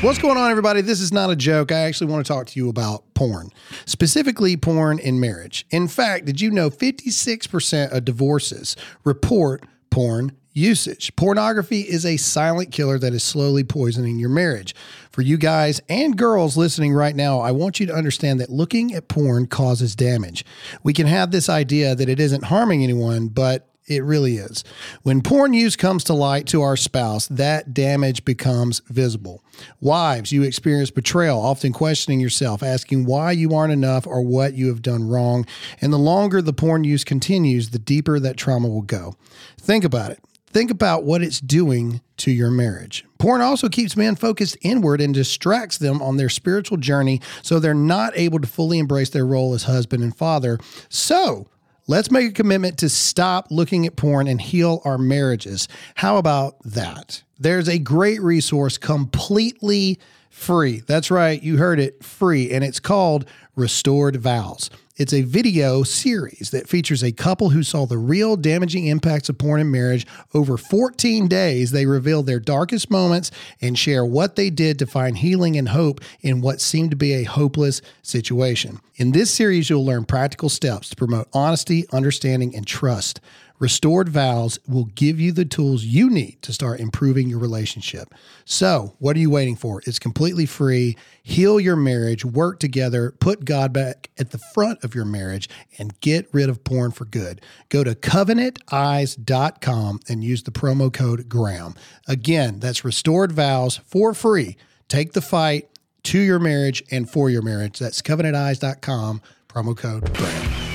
What's 0.00 0.20
going 0.20 0.36
on, 0.36 0.48
everybody? 0.52 0.80
This 0.80 1.00
is 1.00 1.12
not 1.12 1.28
a 1.28 1.34
joke. 1.34 1.72
I 1.72 1.80
actually 1.80 2.12
want 2.12 2.24
to 2.24 2.32
talk 2.32 2.46
to 2.46 2.60
you 2.60 2.68
about 2.68 3.02
porn, 3.14 3.50
specifically 3.84 4.56
porn 4.56 5.00
in 5.00 5.18
marriage. 5.18 5.66
In 5.70 5.88
fact, 5.88 6.24
did 6.24 6.40
you 6.40 6.52
know 6.52 6.70
56% 6.70 7.90
of 7.90 8.04
divorces 8.04 8.76
report 9.02 9.64
porn 9.90 10.36
usage? 10.52 11.16
Pornography 11.16 11.80
is 11.80 12.06
a 12.06 12.16
silent 12.16 12.70
killer 12.70 12.96
that 12.96 13.12
is 13.12 13.24
slowly 13.24 13.64
poisoning 13.64 14.20
your 14.20 14.28
marriage. 14.28 14.72
For 15.18 15.22
you 15.22 15.36
guys 15.36 15.80
and 15.88 16.16
girls 16.16 16.56
listening 16.56 16.92
right 16.92 17.16
now, 17.16 17.40
I 17.40 17.50
want 17.50 17.80
you 17.80 17.86
to 17.86 17.92
understand 17.92 18.38
that 18.38 18.50
looking 18.50 18.94
at 18.94 19.08
porn 19.08 19.48
causes 19.48 19.96
damage. 19.96 20.44
We 20.84 20.92
can 20.92 21.08
have 21.08 21.32
this 21.32 21.48
idea 21.48 21.96
that 21.96 22.08
it 22.08 22.20
isn't 22.20 22.44
harming 22.44 22.84
anyone, 22.84 23.26
but 23.26 23.68
It 23.88 24.04
really 24.04 24.36
is. 24.36 24.64
When 25.02 25.22
porn 25.22 25.54
use 25.54 25.74
comes 25.74 26.04
to 26.04 26.14
light 26.14 26.46
to 26.48 26.60
our 26.60 26.76
spouse, 26.76 27.26
that 27.28 27.72
damage 27.72 28.24
becomes 28.24 28.80
visible. 28.88 29.42
Wives, 29.80 30.30
you 30.30 30.42
experience 30.42 30.90
betrayal, 30.90 31.40
often 31.40 31.72
questioning 31.72 32.20
yourself, 32.20 32.62
asking 32.62 33.06
why 33.06 33.32
you 33.32 33.54
aren't 33.54 33.72
enough 33.72 34.06
or 34.06 34.20
what 34.20 34.52
you 34.54 34.68
have 34.68 34.82
done 34.82 35.08
wrong. 35.08 35.46
And 35.80 35.90
the 35.90 35.98
longer 35.98 36.42
the 36.42 36.52
porn 36.52 36.84
use 36.84 37.02
continues, 37.02 37.70
the 37.70 37.78
deeper 37.78 38.20
that 38.20 38.36
trauma 38.36 38.68
will 38.68 38.82
go. 38.82 39.14
Think 39.58 39.84
about 39.84 40.10
it. 40.10 40.20
Think 40.50 40.70
about 40.70 41.04
what 41.04 41.22
it's 41.22 41.40
doing 41.40 42.00
to 42.18 42.30
your 42.30 42.50
marriage. 42.50 43.04
Porn 43.18 43.40
also 43.40 43.68
keeps 43.68 43.96
men 43.96 44.16
focused 44.16 44.56
inward 44.62 45.00
and 45.00 45.12
distracts 45.12 45.78
them 45.78 46.00
on 46.00 46.16
their 46.16 46.28
spiritual 46.28 46.78
journey 46.78 47.20
so 47.42 47.58
they're 47.58 47.74
not 47.74 48.12
able 48.16 48.40
to 48.40 48.46
fully 48.46 48.78
embrace 48.78 49.10
their 49.10 49.26
role 49.26 49.54
as 49.54 49.64
husband 49.64 50.02
and 50.02 50.16
father. 50.16 50.58
So, 50.88 51.48
let's 51.86 52.10
make 52.10 52.30
a 52.30 52.32
commitment 52.32 52.78
to 52.78 52.88
stop 52.88 53.48
looking 53.50 53.86
at 53.86 53.96
porn 53.96 54.26
and 54.26 54.40
heal 54.40 54.80
our 54.84 54.98
marriages. 54.98 55.68
How 55.96 56.16
about 56.16 56.56
that? 56.64 57.22
There's 57.38 57.68
a 57.68 57.78
great 57.78 58.22
resource 58.22 58.78
completely 58.78 59.98
free. 60.30 60.82
That's 60.86 61.10
right, 61.10 61.42
you 61.42 61.58
heard 61.58 61.78
it, 61.78 62.02
free, 62.02 62.50
and 62.52 62.64
it's 62.64 62.80
called 62.80 63.26
Restored 63.54 64.16
Vows. 64.16 64.70
It's 64.98 65.12
a 65.12 65.22
video 65.22 65.84
series 65.84 66.50
that 66.50 66.68
features 66.68 67.04
a 67.04 67.12
couple 67.12 67.50
who 67.50 67.62
saw 67.62 67.86
the 67.86 67.96
real 67.96 68.34
damaging 68.34 68.88
impacts 68.88 69.28
of 69.28 69.38
porn 69.38 69.60
in 69.60 69.70
marriage. 69.70 70.04
Over 70.34 70.56
14 70.56 71.28
days, 71.28 71.70
they 71.70 71.86
reveal 71.86 72.24
their 72.24 72.40
darkest 72.40 72.90
moments 72.90 73.30
and 73.60 73.78
share 73.78 74.04
what 74.04 74.34
they 74.34 74.50
did 74.50 74.76
to 74.80 74.88
find 74.88 75.16
healing 75.16 75.56
and 75.56 75.68
hope 75.68 76.00
in 76.20 76.40
what 76.40 76.60
seemed 76.60 76.90
to 76.90 76.96
be 76.96 77.12
a 77.12 77.22
hopeless 77.22 77.80
situation. 78.02 78.80
In 78.96 79.12
this 79.12 79.32
series, 79.32 79.70
you'll 79.70 79.86
learn 79.86 80.04
practical 80.04 80.48
steps 80.48 80.88
to 80.88 80.96
promote 80.96 81.28
honesty, 81.32 81.86
understanding, 81.92 82.56
and 82.56 82.66
trust. 82.66 83.20
Restored 83.58 84.08
Vows 84.08 84.58
will 84.68 84.84
give 84.84 85.18
you 85.18 85.32
the 85.32 85.44
tools 85.44 85.84
you 85.84 86.08
need 86.08 86.40
to 86.42 86.52
start 86.52 86.80
improving 86.80 87.28
your 87.28 87.40
relationship. 87.40 88.14
So, 88.44 88.94
what 88.98 89.16
are 89.16 89.20
you 89.20 89.30
waiting 89.30 89.56
for? 89.56 89.82
It's 89.84 89.98
completely 89.98 90.46
free. 90.46 90.96
Heal 91.22 91.58
your 91.58 91.76
marriage, 91.76 92.24
work 92.24 92.60
together, 92.60 93.12
put 93.18 93.44
God 93.44 93.72
back 93.72 94.10
at 94.18 94.30
the 94.30 94.38
front 94.38 94.84
of 94.84 94.94
your 94.94 95.04
marriage, 95.04 95.48
and 95.78 95.98
get 96.00 96.28
rid 96.32 96.48
of 96.48 96.62
porn 96.62 96.92
for 96.92 97.04
good. 97.04 97.40
Go 97.68 97.82
to 97.82 97.94
covenanteyes.com 97.94 100.00
and 100.08 100.24
use 100.24 100.44
the 100.44 100.52
promo 100.52 100.92
code 100.92 101.28
GRAHAM. 101.28 101.76
Again, 102.06 102.60
that's 102.60 102.84
Restored 102.84 103.32
Vows 103.32 103.78
for 103.78 104.14
free. 104.14 104.56
Take 104.88 105.12
the 105.12 105.20
fight 105.20 105.68
to 106.04 106.18
your 106.18 106.38
marriage 106.38 106.82
and 106.90 107.10
for 107.10 107.28
your 107.28 107.42
marriage. 107.42 107.78
That's 107.78 108.00
covenanteyes.com, 108.02 109.20
promo 109.48 109.76
code 109.76 110.14
GRAHAM. 110.14 110.67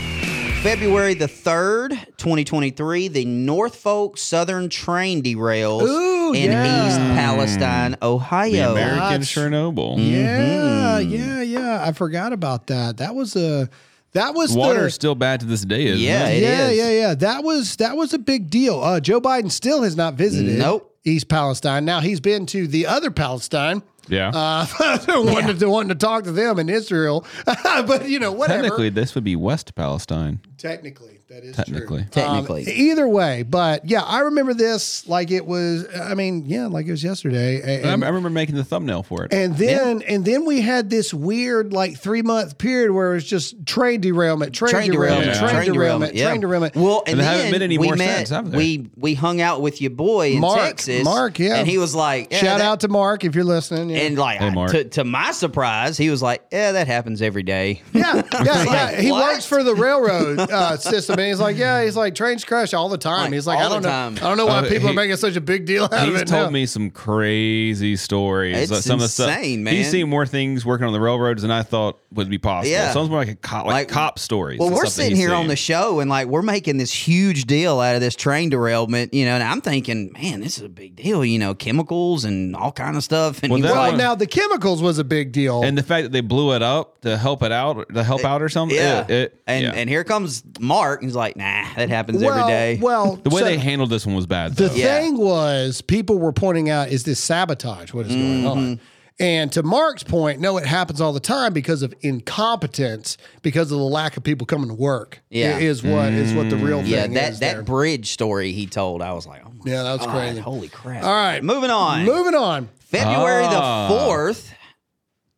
February 0.63 1.13
the 1.13 1.25
3rd, 1.27 1.89
2023, 2.15 3.10
the 3.10 3.25
Norfolk 3.25 4.17
Southern 4.17 4.70
train 4.70 5.22
derails 5.22 5.82
Ooh, 5.82 6.32
in 6.34 6.51
yeah. 6.51 6.88
East 6.88 6.98
Palestine, 7.00 7.91
The 7.91 8.05
Ohio. 8.05 8.72
American 8.72 9.00
That's- 9.22 9.29
Chernobyl. 9.34 9.98
Yeah, 10.00 11.00
yeah, 11.00 11.41
yeah. 11.41 11.84
I 11.86 11.91
forgot 11.91 12.32
about 12.32 12.67
that. 12.67 12.96
That 12.98 13.13
was 13.13 13.36
a 13.36 13.70
that 14.13 14.36
was 14.36 14.55
Water 14.55 14.79
the, 14.82 14.86
is 14.86 14.93
still 14.93 15.15
bad 15.15 15.41
to 15.41 15.46
this 15.48 15.65
day, 15.65 15.86
isn't 15.88 16.00
Yeah, 16.00 16.27
it? 16.29 16.38
it 16.38 16.43
yeah, 16.43 16.67
is. 16.70 16.77
yeah, 16.77 16.89
yeah. 16.91 17.15
That 17.15 17.43
was 17.43 17.75
that 17.75 17.98
was 17.98 18.13
a 18.13 18.20
big 18.20 18.50
deal. 18.50 18.79
Uh, 18.79 19.01
Joe 19.01 19.20
Biden 19.20 19.51
still 19.51 19.84
has 19.84 19.98
not 19.98 20.13
visited 20.13 20.60
Nope. 20.60 20.96
East 21.03 21.27
Palestine. 21.27 21.84
Now 21.84 22.00
he's 22.00 22.22
been 22.22 22.46
to 22.48 22.67
the 22.67 22.86
other 22.86 23.12
Palestine. 23.12 23.84
Yeah. 24.07 24.29
Uh, 24.33 24.65
wanting, 25.07 25.57
to, 25.57 25.69
wanting 25.69 25.89
to 25.89 25.95
talk 25.95 26.25
to 26.25 26.31
them 26.31 26.60
in 26.60 26.69
Israel, 26.69 27.25
but 27.45 28.10
you 28.10 28.19
know, 28.19 28.31
whatever. 28.31 28.62
Technically, 28.63 28.89
this 28.89 29.15
would 29.15 29.24
be 29.24 29.36
West 29.36 29.75
Palestine. 29.75 30.39
Technically, 30.57 31.19
that 31.27 31.43
is 31.43 31.55
Technically. 31.57 32.01
true. 32.03 32.10
Technically. 32.12 32.62
Um, 32.63 32.69
either 32.74 33.05
way, 33.07 33.43
but 33.43 33.86
yeah, 33.89 34.01
I 34.01 34.19
remember 34.19 34.53
this 34.53 35.05
like 35.07 35.29
it 35.29 35.45
was. 35.45 35.86
I 35.93 36.13
mean, 36.13 36.45
yeah, 36.45 36.67
like 36.67 36.86
it 36.88 36.91
was 36.91 37.03
yesterday. 37.03 37.83
I, 37.83 37.89
I 37.89 37.91
remember 37.93 38.29
making 38.29 38.55
the 38.55 38.63
thumbnail 38.63 39.03
for 39.03 39.25
it. 39.25 39.33
and 39.33 39.57
then 39.57 40.01
and 40.03 40.24
then 40.24 40.45
we 40.45 40.62
had 40.62 40.89
this 40.89 41.13
weird 41.13 41.74
like 41.74 41.98
three 42.00 42.22
month 42.22 42.57
period 42.57 42.91
where 42.91 43.12
it 43.12 43.15
was 43.15 43.25
just 43.25 43.65
train 43.65 44.00
derailment, 44.00 44.53
train, 44.55 44.72
Train 44.72 44.91
derailment, 44.91 45.33
derailment, 45.33 45.36
Yeah. 45.36 45.53
train, 45.53 45.74
derailment, 45.74 46.15
yeah. 46.15 46.27
train 46.29 46.41
derailment. 46.41 46.75
Well, 46.75 47.03
and 47.07 47.10
And 47.13 47.19
there 47.19 47.25
then 47.27 47.36
haven't 47.38 47.51
been 47.51 47.62
any 47.62 47.77
we 47.77 47.88
more 47.88 47.95
met, 47.98 48.17
since, 48.19 48.29
have 48.29 48.51
there? 48.51 48.57
We 48.57 48.89
we 48.95 49.13
hung 49.15 49.41
out 49.41 49.62
with 49.62 49.81
your 49.81 49.91
boy 49.91 50.33
in 50.33 50.39
Mark, 50.39 50.60
Texas, 50.62 51.04
Mark, 51.04 51.39
yeah. 51.39 51.56
and 51.58 51.67
he 51.67 51.77
was 51.77 51.93
like, 51.93 52.32
yeah, 52.32 52.38
Shout 52.39 52.60
that- 52.60 52.65
out 52.65 52.80
to 52.82 52.88
Mark 52.88 53.25
if 53.25 53.36
you're 53.36 53.43
listening. 53.43 53.92
Yeah. 53.95 54.01
And 54.03 54.17
like 54.17 54.39
Hey, 54.39 54.49
Mark. 54.49 54.71
to, 54.71 54.84
to 54.86 55.03
my 55.03 55.32
surprise, 55.32 55.97
he 55.97 56.10
was 56.10 56.21
like, 56.21 56.43
"Yeah, 56.51 56.73
that 56.73 56.88
happens 56.88 57.21
every 57.21 57.43
day." 57.43 57.82
yeah, 57.93 58.21
yeah, 58.34 58.43
yeah. 58.63 59.01
He 59.01 59.12
what? 59.12 59.34
works 59.34 59.45
for 59.45 59.63
the 59.63 59.75
railroad 59.75 60.39
uh, 60.39 60.77
system, 60.77 61.19
and 61.19 61.27
he's 61.27 61.39
like, 61.39 61.58
yeah, 61.58 61.84
he's 61.84 61.95
like 61.95 62.15
trains 62.15 62.43
crash 62.45 62.73
all 62.73 62.89
the 62.89 62.97
time. 62.97 63.25
Like, 63.25 63.34
he's 63.34 63.47
like, 63.47 63.60
all 63.60 63.65
I 63.65 63.69
don't 63.69 63.82
the 63.84 63.88
know, 63.88 63.93
time. 63.93 64.17
I 64.17 64.19
don't 64.29 64.38
know 64.38 64.45
why 64.45 64.60
Uh, 64.60 64.69
people 64.69 64.88
are 64.88 64.91
he- 64.91 64.95
making 64.95 65.15
such 65.17 65.36
a 65.36 65.41
big 65.41 65.65
deal 65.65 65.84
out 65.86 65.93
of 65.93 66.08
He's 66.10 66.21
it. 66.21 66.27
told 66.27 66.45
now. 66.47 66.49
me 66.51 66.65
some 66.65 66.89
crazy 67.34 67.95
stories. 67.95 68.58
It's 68.58 68.71
Like, 68.71 68.82
some 68.82 68.95
of 68.95 69.01
the 69.01 69.08
stuff- 69.08 69.29
insane, 69.29 69.65
He's 69.65 69.86
man. 69.86 69.91
seen 69.91 70.10
more 70.10 70.25
things 70.25 70.65
working 70.65 70.86
on 70.88 70.93
the 70.93 70.99
railroads 70.99 71.41
than 71.41 71.51
I 71.51 71.63
thought 71.63 71.99
would 72.12 72.29
be 72.29 72.38
possible. 72.38 72.71
Yeah. 72.71 72.91
Sounds 72.91 73.10
more 73.10 73.19
like 73.19 73.29
a 73.29 73.36
cop, 73.36 73.65
like, 73.65 73.73
Like- 73.73 73.88
cop 73.89 74.19
stories. 74.19 74.60
Well, 74.60 74.67
and 74.69 74.75
we're 74.75 74.86
stuff 74.86 74.95
that 74.95 75.01
sitting 75.03 75.15
he's 75.17 75.25
here 75.25 75.34
on 75.34 75.43
seen. 75.43 75.47
the 75.49 75.56
show 75.56 75.99
and 75.99 76.10
like 76.10 76.27
we're 76.27 76.41
making 76.41 76.77
this 76.77 76.91
huge 76.91 77.45
deal 77.45 77.79
out 77.79 77.95
of 77.95 78.01
this 78.01 78.15
train 78.15 78.49
derailment, 78.49 79.13
you 79.13 79.25
know, 79.25 79.34
and 79.36 79.43
I'm 79.43 79.62
thinking, 79.62 80.12
man, 80.13 80.41
this 80.41 80.58
is 80.58 80.63
a 80.63 80.69
big 80.69 80.95
deal, 80.95 81.23
you 81.25 81.39
know, 81.39 81.53
chemicals 81.53 82.25
and 82.25 82.56
all 82.56 82.71
kind 82.71 82.95
of 82.97 83.03
stuff. 83.03 83.41
And 83.43 83.51
Well, 83.51 83.58
he 83.58 83.63
was 83.63 83.71
that 83.71 83.77
Well, 83.77 83.83
like, 83.84 83.91
one- 83.91 83.98
now 84.00 84.15
the 84.15 84.28
chemicals 84.28 84.82
was 84.82 84.98
a 85.00 85.04
big 85.04 85.32
deal. 85.32 85.63
and 85.63 85.78
the 85.78 85.84
fact 85.84 86.04
that 86.04 86.12
they 86.12 86.22
blew 86.22 86.54
it 86.54 86.62
up 86.62 87.02
to 87.02 87.17
help 87.17 87.43
it 87.43 87.52
out, 87.52 87.93
to 87.93 88.04
help 88.04 88.24
out 88.24 88.41
or 88.41 88.50
something. 88.50 88.78
yeah, 88.78 89.02
it- 89.04 89.10
it- 89.12 89.41
and 89.48 89.63
yeah. 89.63 89.72
and 89.74 89.89
here 89.89 90.04
comes 90.04 90.43
Mark, 90.60 91.02
and 91.02 91.10
he's 91.10 91.15
like, 91.15 91.36
nah, 91.36 91.65
that 91.76 91.89
happens 91.89 92.22
well, 92.22 92.38
every 92.38 92.52
day. 92.52 92.80
well, 92.82 93.17
the 93.17 93.30
way 93.30 93.41
so 93.41 93.46
they 93.46 93.58
handled 93.58 93.89
this 93.89 94.06
one 94.06 94.15
was 94.15 94.26
bad. 94.26 94.56
the 94.56 94.67
Though. 94.69 94.76
Yeah. 94.76 95.00
thing 95.00 95.17
was, 95.17 95.82
people 95.82 96.17
were 96.19 96.34
pointing 96.34 96.69
out, 96.69 96.89
is 96.89 97.04
this 97.04 97.19
sabotage? 97.19 97.93
What 97.93 98.06
is 98.08 98.13
mm-hmm. 98.13 98.43
going 98.43 98.48
on? 98.48 98.80
Mm-hmm. 99.19 99.23
And 99.23 99.52
to 99.54 99.63
Mark's 99.63 100.04
point, 100.04 100.39
no, 100.39 100.58
it 100.58 100.65
happens 100.65 100.99
all 100.99 101.13
the 101.13 101.19
time 101.19 101.54
because 101.54 101.82
of 101.84 101.93
incompetence, 102.02 103.17
because 103.41 103.71
of 103.71 103.78
the 103.78 103.84
lack 103.84 104.17
of 104.17 104.23
people 104.23 104.45
coming 104.47 104.69
to 104.69 104.73
work. 104.73 105.21
Yeah. 105.30 105.58
is 105.60 105.84
what 105.84 106.12
is 106.13 106.34
what 106.34 106.49
the 106.49 106.58
real 106.58 106.82
thing 106.82 106.91
yeah, 106.91 107.08
that 107.08 107.32
is. 107.34 107.39
that 107.39 107.54
there. 107.54 107.62
bridge 107.63 108.12
story 108.12 108.52
he 108.52 108.65
told, 108.65 109.02
I 109.02 109.13
was 109.13 109.26
like, 109.28 109.41
oh 109.45 109.49
my 109.63 109.71
Yeah, 109.71 109.84
that 109.84 109.91
was 109.93 110.02
God, 110.06 110.12
crazy. 110.12 110.39
holy 110.39 110.67
crap! 110.69 111.04
All 111.04 111.13
right, 111.13 111.43
moving 111.43 111.69
on. 111.71 112.06
Moving 112.06 112.36
on. 112.36 112.69
February 112.80 113.45
Ah. 113.47 113.88
the 113.88 113.95
fourth, 113.97 114.54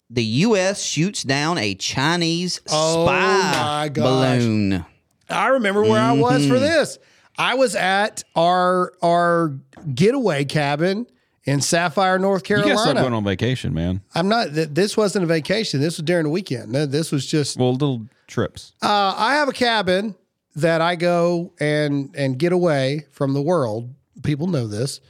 the 0.10 0.24
U.S. 0.24 0.82
shoots 0.82 1.24
down 1.24 1.58
a 1.58 1.74
Chinese 1.76 2.62
Oh 2.70 3.06
spy 3.06 3.52
my 3.84 3.90
balloon. 3.90 4.86
I 5.30 5.48
remember 5.48 5.82
where 5.84 6.00
I 6.02 6.12
was 6.14 6.42
Mm-hmm. 6.44 6.52
for 6.54 6.60
this. 6.60 6.98
I 7.38 7.56
was 7.56 7.76
at 7.76 8.24
our 8.36 8.94
our 9.02 9.54
getaway 9.94 10.46
cabin 10.46 11.08
in 11.46 11.62
Sapphire, 11.62 12.18
North 12.20 12.44
Carolina. 12.44 12.72
You 12.72 12.76
gotta 12.86 13.00
going 13.02 13.14
on 13.14 13.24
vacation, 13.24 13.74
man. 13.74 14.02
I'm 14.14 14.28
not. 14.28 14.54
th- 14.54 14.70
This 14.72 14.98
wasn't 14.98 15.24
a 15.24 15.28
vacation. 15.28 15.80
This 15.80 15.98
was 15.98 16.06
during 16.06 16.24
the 16.26 16.30
weekend. 16.32 16.74
Th- 16.74 16.90
This 16.90 17.12
was 17.12 17.26
just. 17.26 17.58
Well, 17.58 17.72
little 17.74 18.06
trips. 18.28 18.74
Uh, 18.82 19.14
I 19.18 19.36
have 19.36 19.48
a 19.48 19.54
cabin 19.54 20.16
that 20.56 20.82
I 20.82 20.96
go 20.96 21.54
and 21.60 22.14
and 22.18 22.38
get 22.40 22.52
away 22.52 23.06
from 23.12 23.34
the 23.34 23.42
world. 23.42 23.94
People 24.24 24.48
know 24.48 24.68
this. 24.68 25.02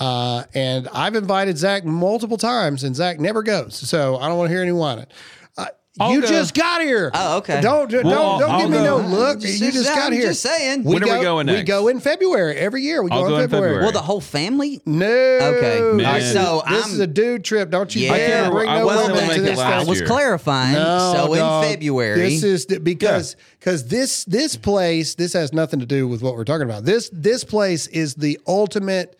Uh, 0.00 0.42
and 0.54 0.88
I've 0.92 1.14
invited 1.14 1.56
Zac 1.56 1.84
multiple 1.84 2.36
times, 2.36 2.82
and 2.82 2.96
Zac 2.96 3.20
never 3.20 3.44
goes. 3.44 3.76
So 3.76 4.16
I 4.16 4.26
don't 4.28 4.36
want 4.36 4.48
to 4.48 4.52
hear 4.52 4.62
anyone. 4.62 4.98
it. 4.98 5.12
I'll 6.00 6.10
you 6.12 6.22
go. 6.22 6.26
just 6.26 6.54
got 6.54 6.80
here. 6.82 7.10
Oh, 7.14 7.36
okay. 7.38 7.60
Don't 7.60 7.88
don't 7.88 8.04
Well, 8.04 8.40
don't 8.40 8.50
I'll 8.50 8.60
give 8.62 8.70
me 8.70 8.78
no 8.78 8.96
look. 8.96 9.38
Just- 9.40 9.60
you 9.60 9.70
just 9.70 9.88
I'm 9.88 9.96
got 9.96 10.12
here. 10.12 10.22
just 10.22 10.42
saying. 10.42 10.82
When 10.82 11.02
are 11.02 11.06
we 11.06 11.12
go- 11.12 11.22
going 11.22 11.46
We 11.46 11.52
next? 11.52 11.68
go 11.68 11.86
in 11.86 12.00
February 12.00 12.56
every 12.56 12.82
year. 12.82 13.00
We 13.02 13.12
I'll 13.12 13.22
go, 13.22 13.28
go 13.28 13.36
in 13.36 13.42
in 13.44 13.48
February. 13.50 13.68
February. 13.74 13.82
Well, 13.84 13.92
the 13.92 14.02
whole 14.02 14.20
family. 14.20 14.80
No. 14.84 15.06
Okay. 15.06 15.80
Man. 15.96 16.20
So 16.32 16.62
this 16.68 16.84
I'm- 16.84 16.92
is 16.94 16.98
a 16.98 17.06
dude 17.06 17.44
trip. 17.44 17.70
Don't 17.70 17.94
you 17.94 18.06
Yeah. 18.06 18.16
dare 18.16 18.26
I 18.26 18.26
bring 18.26 18.40
can't- 18.40 18.54
bring 18.54 18.66
no 18.66 18.72
I 18.72 18.84
wasn't 18.84 19.02
woman 19.12 19.16
able 19.18 19.28
to 19.28 19.34
to 19.36 19.40
make 19.42 19.48
it 19.48 19.50
this 19.50 19.58
last 19.60 19.72
I 19.72 19.78
thing. 19.80 19.88
was 19.88 19.98
year. 20.00 20.06
clarifying. 20.08 20.72
No, 20.74 21.12
so 21.14 21.32
in 21.34 21.38
dog. 21.38 21.64
February, 21.64 22.18
This 22.20 22.42
is 22.42 22.66
th- 22.66 22.82
because 22.82 23.36
because 23.60 23.84
this 23.84 24.24
this 24.24 24.56
place 24.56 25.14
this 25.14 25.32
has 25.34 25.52
nothing 25.52 25.78
to 25.78 25.86
do 25.86 26.08
with 26.08 26.22
what 26.22 26.34
we're 26.34 26.44
talking 26.44 26.68
about. 26.68 26.84
This 26.84 27.08
this 27.12 27.44
place 27.44 27.86
is 27.86 28.14
the 28.14 28.38
ultimate 28.48 29.16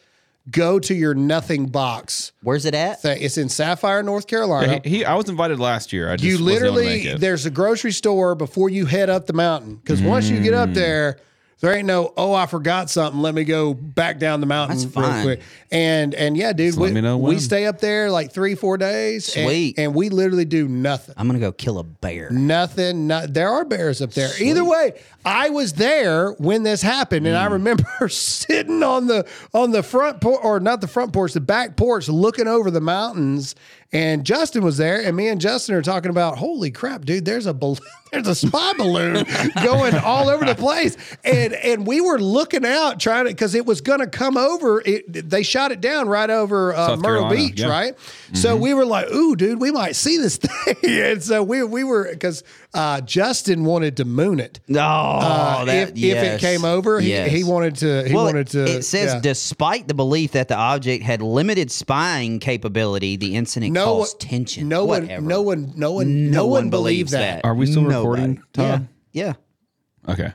go 0.51 0.79
to 0.79 0.95
your 0.95 1.15
nothing 1.15 1.67
box 1.67 2.33
where's 2.43 2.67
it 2.67 2.75
at? 2.75 3.01
thing. 3.01 3.19
It's 3.23 3.39
in 3.39 3.49
Sapphire, 3.49 4.03
North 4.03 4.27
Carolina. 4.27 4.81
he, 4.85 4.99
he- 4.99 5.05
I 5.05 5.15
was 5.15 5.29
invited 5.29 5.59
last 5.59 5.93
year. 5.93 6.11
I 6.11 6.17
just 6.17 6.25
you 6.25 6.45
wasn't 6.45 6.65
able 6.67 6.77
to 6.77 6.83
make 6.85 6.99
literally 7.05 7.19
there's 7.19 7.47
a 7.47 7.51
grocery 7.51 7.93
store 7.93 8.35
before 8.35 8.69
you 8.69 8.85
head 8.87 9.09
up 9.09 9.27
the 9.27 9.33
mountain 9.33 9.77
because 9.77 10.03
once 10.03 10.29
you 10.29 10.41
get 10.41 10.53
up 10.55 10.69
Mm. 10.71 10.75
there 10.75 11.19
there 11.65 11.75
ain't 11.75 11.87
no 11.87 12.13
oh 12.17 12.33
I 12.35 12.47
forgot 12.47 12.91
something 12.91 13.21
let 13.21 13.35
me 13.35 13.45
go 13.45 13.75
back 13.75 14.19
down 14.19 14.41
the 14.41 14.47
mountain 14.47 14.77
That's 14.77 14.97
real 14.97 15.07
fine. 15.07 15.25
quick 15.25 15.41
and 15.73 16.15
and 16.15 16.37
yeah 16.37 16.53
dude 16.53 16.77
we, 16.77 16.85
let 16.85 16.93
me 16.93 17.01
know 17.01 17.17
we 17.17 17.31
when. 17.31 17.41
stay 17.41 17.67
up 17.67 17.81
there 17.81 18.11
like 18.11 18.33
three 18.33 18.55
four 18.55 18.77
days 18.77 19.35
and- 19.37 19.47
Sweet. 19.47 19.79
and, 19.79 19.95
we 19.95 20.09
literally 20.09 20.45
do 20.45 20.69
nothing 20.69 21.15
I'm 21.17 21.27
gonna 21.27 21.39
go 21.39 21.53
kill 21.53 21.79
a 21.79 21.85
bear. 21.85 22.31
Nothing. 22.31 23.07
Not, 23.07 23.33
there 23.33 23.49
are 23.49 23.65
bears 23.65 24.03
up 24.03 24.13
there. 24.13 24.31
Either 24.41 24.65
way, 24.65 24.93
I 25.25 25.51
was 25.51 25.75
there 25.75 26.33
when 26.33 26.63
this 26.63 26.83
happened, 26.83 27.27
and 27.27 27.37
I 27.37 27.49
mm. 27.49 27.53
remember 27.53 28.09
sitting 28.09 28.83
on 28.83 29.07
the 29.07 29.27
on 29.53 29.71
the 29.71 29.83
front 29.83 30.21
porch, 30.21 30.41
or 30.43 30.61
not 30.61 30.81
the 30.81 30.89
front 30.89 31.13
porch, 31.13 31.33
the 31.33 31.41
back 31.41 31.77
porch, 31.77 32.09
looking 32.09 32.47
over 32.47 32.71
the 32.71 32.81
mountains, 32.81 33.55
And 33.95 34.27
Justin 34.27 34.65
was 34.65 34.77
there, 34.77 35.01
and 35.01 35.17
me 35.17 35.29
and 35.29 35.41
Justin 35.41 35.77
are 35.77 35.83
talking 35.83 36.11
about, 36.11 36.37
holy 36.37 36.73
crap, 36.73 37.05
dude, 37.05 37.25
there's 37.25 37.47
a 37.47 37.55
there's 38.13 38.27
a 38.27 38.35
spy 38.35 38.73
balloon 38.77 39.25
going 39.63 39.95
all 39.95 40.29
over 40.29 40.45
the 40.45 40.57
place, 40.57 40.97
and 41.23 41.55
and 41.55 41.87
we 41.87 42.01
were 42.01 42.19
looking 42.19 42.67
out 42.67 42.99
trying 42.99 43.27
to 43.27 43.31
because 43.31 43.55
it 43.55 43.65
was 43.65 43.81
going 43.81 44.01
to 44.01 44.09
come 44.09 44.37
over. 44.37 44.83
It, 44.85 45.31
they 45.31 45.45
shot 45.45 45.71
it 45.71 45.81
down 45.81 46.09
right 46.09 46.29
over 46.29 46.75
uh, 46.75 46.97
Myrtle 46.97 47.29
Carolina, 47.29 47.37
Beach, 47.37 47.61
yeah. 47.61 47.69
right? 47.69 47.95
So 48.33 48.57
we 48.57 48.75
were 48.75 48.85
like, 48.85 49.09
ooh, 49.13 49.37
dude, 49.37 49.61
we 49.61 49.71
might 49.71 49.95
see 49.95 50.17
this 50.19 50.37
thing, 50.39 50.77
and 50.83 51.23
so 51.23 51.45
we 51.45 51.63
we 51.63 51.85
were 51.85 52.11
because 52.11 52.43
uh, 52.75 53.01
Justin 53.03 53.65
wanted 53.65 53.97
to 53.99 54.05
moon 54.05 54.41
it. 54.41 54.61
Oh, 54.71 54.75
Uh, 54.77 55.65
that, 55.67 55.91
if, 55.91 55.97
if 56.05 56.23
it 56.23 56.41
came 56.41 56.65
over, 56.65 57.01
he, 57.01 57.11
Yes. 57.11 57.31
he 57.31 57.45
wanted 57.45 57.77
to. 57.77 58.05
He 58.09 58.15
well, 58.15 58.25
wanted 58.27 58.49
to. 58.49 58.65
it 58.65 58.83
says 58.83 59.15
yeah. 59.15 59.21
despite 59.21 59.89
the 59.89 59.95
belief 59.95 60.33
that 60.33 60.49
the 60.49 60.57
object 60.57 61.05
had 61.05 61.23
limited 61.23 61.71
spying 61.71 62.39
capability, 62.41 63.17
the 63.17 63.35
incident 63.37 63.73
no 63.73 63.87
one, 63.93 64.01
caused 64.01 64.21
tension. 64.21 64.69
no 64.69 64.85
one, 64.85 65.03
Whatever. 65.03 65.23
no 65.27 65.43
one, 65.43 65.73
no 65.77 65.93
one, 65.93 66.31
no, 66.31 66.47
one 66.47 66.71
believes 66.71 67.13
that. 67.13 67.45
Are 67.45 67.55
we 67.55 67.67
still 67.67 67.83
Nobody. 67.83 68.23
recording, 68.23 68.43
Todd? 68.53 68.89
Yeah. 69.13 69.33
Yeah. 70.07 70.13
Okay. 70.13 70.33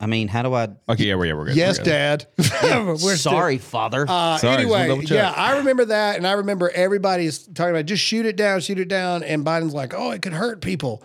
I 0.00 0.06
mean, 0.06 0.28
how 0.28 0.42
do 0.42 0.52
I? 0.52 0.68
Okay. 0.88 1.04
Yeah, 1.04 1.14
we're 1.14 1.26
yeah, 1.26 1.34
we're 1.34 1.44
good. 1.46 1.56
Yes, 1.56 1.78
we're 1.78 1.84
good. 1.84 1.90
Dad. 1.90 2.26
We're 2.86 2.96
still- 2.96 3.16
Sorry, 3.16 3.58
Father. 3.58 4.04
Uh, 4.08 4.36
Sorry, 4.38 4.56
anyway, 4.56 4.70
wanna 4.70 4.88
double 4.88 5.02
check. 5.02 5.10
yeah, 5.12 5.30
I 5.34 5.58
remember 5.58 5.84
that, 5.86 6.16
and 6.16 6.26
I 6.26 6.32
remember 6.32 6.68
everybody's 6.74 7.38
talking 7.46 7.70
about 7.70 7.86
just 7.86 8.02
shoot 8.02 8.26
it 8.26 8.36
down, 8.36 8.60
shoot 8.60 8.78
it 8.80 8.88
down, 8.88 9.22
and 9.22 9.44
Biden's 9.46 9.72
like, 9.72 9.94
"Oh, 9.96 10.10
it 10.10 10.20
could 10.20 10.32
hurt 10.34 10.60
people." 10.60 11.02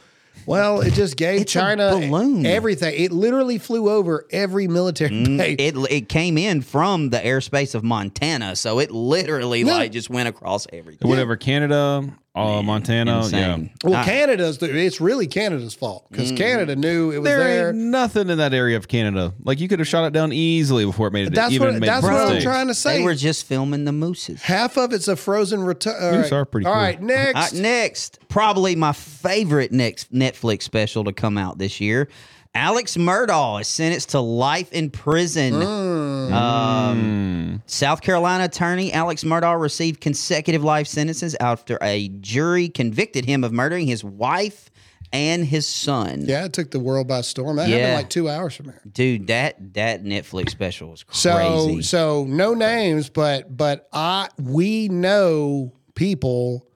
Well, 0.50 0.82
it 0.82 0.94
just 0.94 1.16
gave 1.16 1.42
It's 1.42 1.56
a 1.56 1.60
China 1.60 1.92
balloon. 1.92 2.46
everything. 2.46 2.96
It 2.98 3.12
literally 3.12 3.60
flew 3.60 3.88
over 3.90 4.26
every 4.32 4.68
military 4.68 5.12
mm, 5.12 5.38
base. 5.38 5.56
it 5.60 5.76
it 5.92 6.10
came 6.10 6.38
in 6.40 6.62
from 6.62 7.12
the 7.12 7.20
airspace 7.20 7.76
of 7.76 7.84
Montana, 7.84 8.56
so 8.56 8.80
it 8.80 8.90
literally 8.90 9.62
Yeah. 9.62 9.74
like 9.74 9.92
just 9.92 10.10
went 10.10 10.28
across 10.28 10.66
everything. 10.74 11.08
Whatever. 11.08 11.36
Canada, 11.38 12.04
uh, 12.36 12.62
Montana. 12.62 13.18
Insane. 13.20 13.72
well, 13.84 13.96
I- 13.96 14.06
Canada's 14.06 14.60
the, 14.60 14.74
it's 14.74 15.02
really 15.02 15.28
Canada's 15.28 15.74
fault 15.74 16.06
because 16.12 16.32
Canada 16.32 16.76
knew 16.76 17.12
it 17.12 17.20
was 17.20 17.26
There 17.26 17.40
there. 17.40 17.68
ain't 17.70 17.78
nothing 17.78 18.30
in 18.30 18.38
that 18.38 18.54
area 18.54 18.78
of 18.78 18.88
Canada. 18.88 19.34
Like 19.44 19.60
you 19.60 19.68
could 19.68 19.80
have 19.80 19.88
shot 19.88 20.06
it 20.06 20.14
down 20.14 20.32
easily 20.32 20.86
before 20.86 21.08
it 21.08 21.14
made 21.14 21.28
it. 21.28 21.34
That's 21.34 21.52
even 21.54 21.68
what 21.74 21.80
made 21.80 21.88
that's 21.90 22.04
what 22.04 22.14
I'm 22.14 22.42
trying 22.42 22.68
to 22.68 22.74
say. 22.76 23.00
they 23.00 23.04
were 23.04 23.16
just 23.16 23.46
filming 23.46 23.86
the 23.86 23.92
mooses. 23.92 24.42
Half 24.42 24.78
of 24.78 24.94
it's 24.94 25.08
a 25.08 25.16
frozen 25.16 25.62
return. 25.64 25.96
All 26.02 26.12
Moose 26.12 26.32
right, 26.32 26.38
are 26.38 26.46
pretty 26.46 26.66
All 26.68 26.74
cool. 26.74 26.82
right, 26.82 27.00
Uh, 27.00 27.04
next. 27.06 27.54
next, 27.54 28.20
probably 28.30 28.76
my 28.76 28.92
favorite 28.94 29.72
next 29.72 30.14
Netflix 30.14 30.62
special 30.64 31.04
to 31.06 31.12
come 31.14 31.38
out 31.38 31.58
this 31.58 31.82
year. 31.82 32.10
Alex 32.56 32.98
Murdaugh 32.98 33.62
is 33.62 33.68
sentenced 33.68 34.10
to 34.10 34.20
life 34.20 34.72
in 34.74 34.90
prison. 34.90 35.54
Mm. 35.54 35.89
Um, 36.34 37.64
South 37.66 38.02
Carolina 38.02 38.46
attorney 38.46 38.92
Alex 38.94 39.24
Murdaugh 39.24 39.60
received 39.60 40.02
consecutive 40.02 40.64
life 40.64 40.88
sentences 40.88 41.36
after 41.40 41.78
a 41.82 42.10
jury 42.10 42.70
convicted 42.70 43.26
him 43.26 43.44
of 43.44 43.52
murdering 43.52 43.88
his 43.88 44.04
wife 44.04 44.70
and 45.12 45.44
his 45.44 45.68
son. 45.68 46.22
yeah, 46.28 46.46
it 46.46 46.54
took 46.54 46.70
the 46.72 46.80
world 46.80 47.08
by 47.08 47.22
storm. 47.22 47.56
That 47.56 47.68
Yeah. 47.68 47.78
happened 47.78 47.94
like 47.96 48.10
two 48.10 48.30
hours 48.30 48.56
from 48.56 48.66
here. 48.66 48.82
Dude, 48.92 49.28
that 49.28 49.74
that 49.74 50.04
Netflix 50.04 50.50
special 50.52 50.92
was 50.92 51.04
So 51.12 51.36
crazy. 51.36 51.82
so 51.82 52.26
no 52.30 52.54
names, 52.54 53.10
but 53.10 53.56
but 53.56 53.88
I 53.92 54.30
we 54.38 54.88
know 54.90 55.74
people 55.96 56.68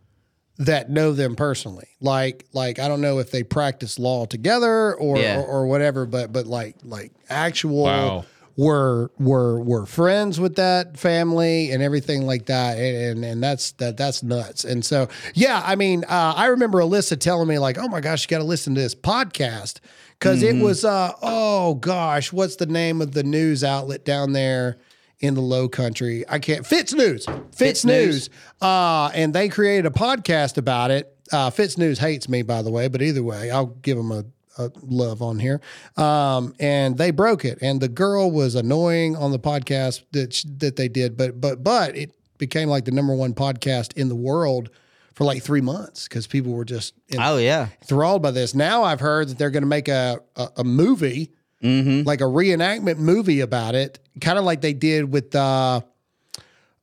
that 0.57 0.89
know 0.89 1.13
them 1.13 1.35
personally. 1.35 1.87
Like 2.01 2.45
like 2.53 2.79
I 2.79 2.87
don't 2.87 3.01
know 3.01 3.19
if 3.19 3.29
they 3.31 3.43
practice 3.43 3.99
law 3.99 4.25
together 4.25 4.95
or 4.95 5.19
Yeah. 5.19 5.37
or, 5.39 5.45
or 5.45 5.67
whatever, 5.67 6.05
but 6.07 6.31
but 6.33 6.47
like 6.47 6.75
like 6.83 7.11
actual 7.29 7.83
Wow. 7.83 8.25
Were 8.55 9.09
were 9.17 9.59
were 9.59 9.85
friends 9.87 10.39
with 10.39 10.57
that 10.57 10.97
family 10.97 11.71
and 11.71 11.81
everything 11.81 12.27
like 12.27 12.45
that. 12.45 12.77
And 12.77 12.95
and, 13.17 13.25
and 13.25 13.43
that's 13.43 13.71
that 13.73 13.97
that's 13.97 14.21
nuts. 14.21 14.63
And 14.63 14.85
so 14.85 15.07
yeah 15.33 15.61
i 15.65 15.75
mean 15.75 16.03
uh, 16.03 16.33
i 16.35 16.45
remember 16.47 16.79
alyssa 16.79 17.19
telling 17.19 17.47
me 17.47 17.57
like 17.57 17.77
oh 17.79 17.87
my 17.87 17.99
gosh 17.99 18.23
you 18.23 18.27
got 18.27 18.37
to 18.39 18.43
listen 18.43 18.75
to 18.75 18.81
this 18.81 18.93
podcast. 18.95 19.79
Because 20.19 20.43
it 20.43 20.55
was 20.61 20.85
uh 20.85 21.13
oh 21.21 21.73
gosh 21.75 22.31
what's 22.31 22.57
the 22.57 22.65
name 22.67 23.01
of 23.01 23.13
the 23.13 23.23
news 23.23 23.63
outlet 23.63 24.05
down 24.05 24.33
there 24.33 24.77
in 25.19 25.33
the 25.33 25.41
low 25.41 25.67
country? 25.67 26.23
I 26.29 26.37
can't 26.39 26.63
FITSNews 26.63 27.25
fitz, 27.55 27.83
FITSNews. 27.83 27.85
News. 27.85 28.29
uh 28.61 29.09
and 29.15 29.33
they 29.33 29.49
created 29.49 29.85
a 29.87 29.89
podcast 29.89 30.57
about 30.57 30.91
it. 30.91 31.17
Uh 31.31 31.49
FITSNews 31.49 31.97
hates 31.97 32.29
me 32.29 32.43
by 32.43 32.61
the 32.61 32.69
way 32.71 32.87
but 32.87 33.01
either 33.01 33.23
way 33.23 33.49
i'll 33.49 33.65
give 33.65 33.97
them 33.97 34.11
a 34.11 34.23
uh, 34.57 34.69
love 34.81 35.21
on 35.21 35.39
here. 35.39 35.61
Um, 35.97 36.53
and 36.59 36.97
they 36.97 37.11
broke 37.11 37.45
it. 37.45 37.59
And 37.61 37.81
the 37.81 37.87
girl 37.87 38.31
was 38.31 38.55
annoying 38.55 39.15
on 39.15 39.31
the 39.31 39.39
podcast 39.39 40.03
that 40.11 40.33
sh- 40.33 40.45
that 40.57 40.75
they 40.75 40.87
did, 40.87 41.17
but 41.17 41.39
but 41.39 41.63
but 41.63 41.95
it 41.95 42.11
became 42.37 42.69
like 42.69 42.85
the 42.85 42.91
number 42.91 43.15
one 43.15 43.33
podcast 43.33 43.95
in 43.97 44.09
the 44.09 44.15
world 44.15 44.69
for 45.13 45.23
like 45.25 45.43
three 45.43 45.61
months 45.61 46.07
because 46.07 46.25
people 46.27 46.53
were 46.53 46.65
just 46.65 46.93
oh 47.17 47.37
yeah. 47.37 47.67
enthralled 47.81 48.21
by 48.21 48.31
this. 48.31 48.53
Now 48.55 48.83
I've 48.83 48.99
heard 48.99 49.29
that 49.29 49.37
they're 49.37 49.51
going 49.51 49.63
to 49.63 49.67
make 49.67 49.87
a 49.87 50.19
a, 50.35 50.49
a 50.57 50.63
movie, 50.63 51.31
like 51.61 52.21
a 52.21 52.25
reenactment 52.25 52.97
movie 52.97 53.39
about 53.39 53.75
it, 53.75 53.99
kind 54.21 54.37
of 54.37 54.45
like 54.45 54.61
they 54.61 54.73
did 54.73 55.11
with. 55.11 55.35
Uh, 55.35 55.81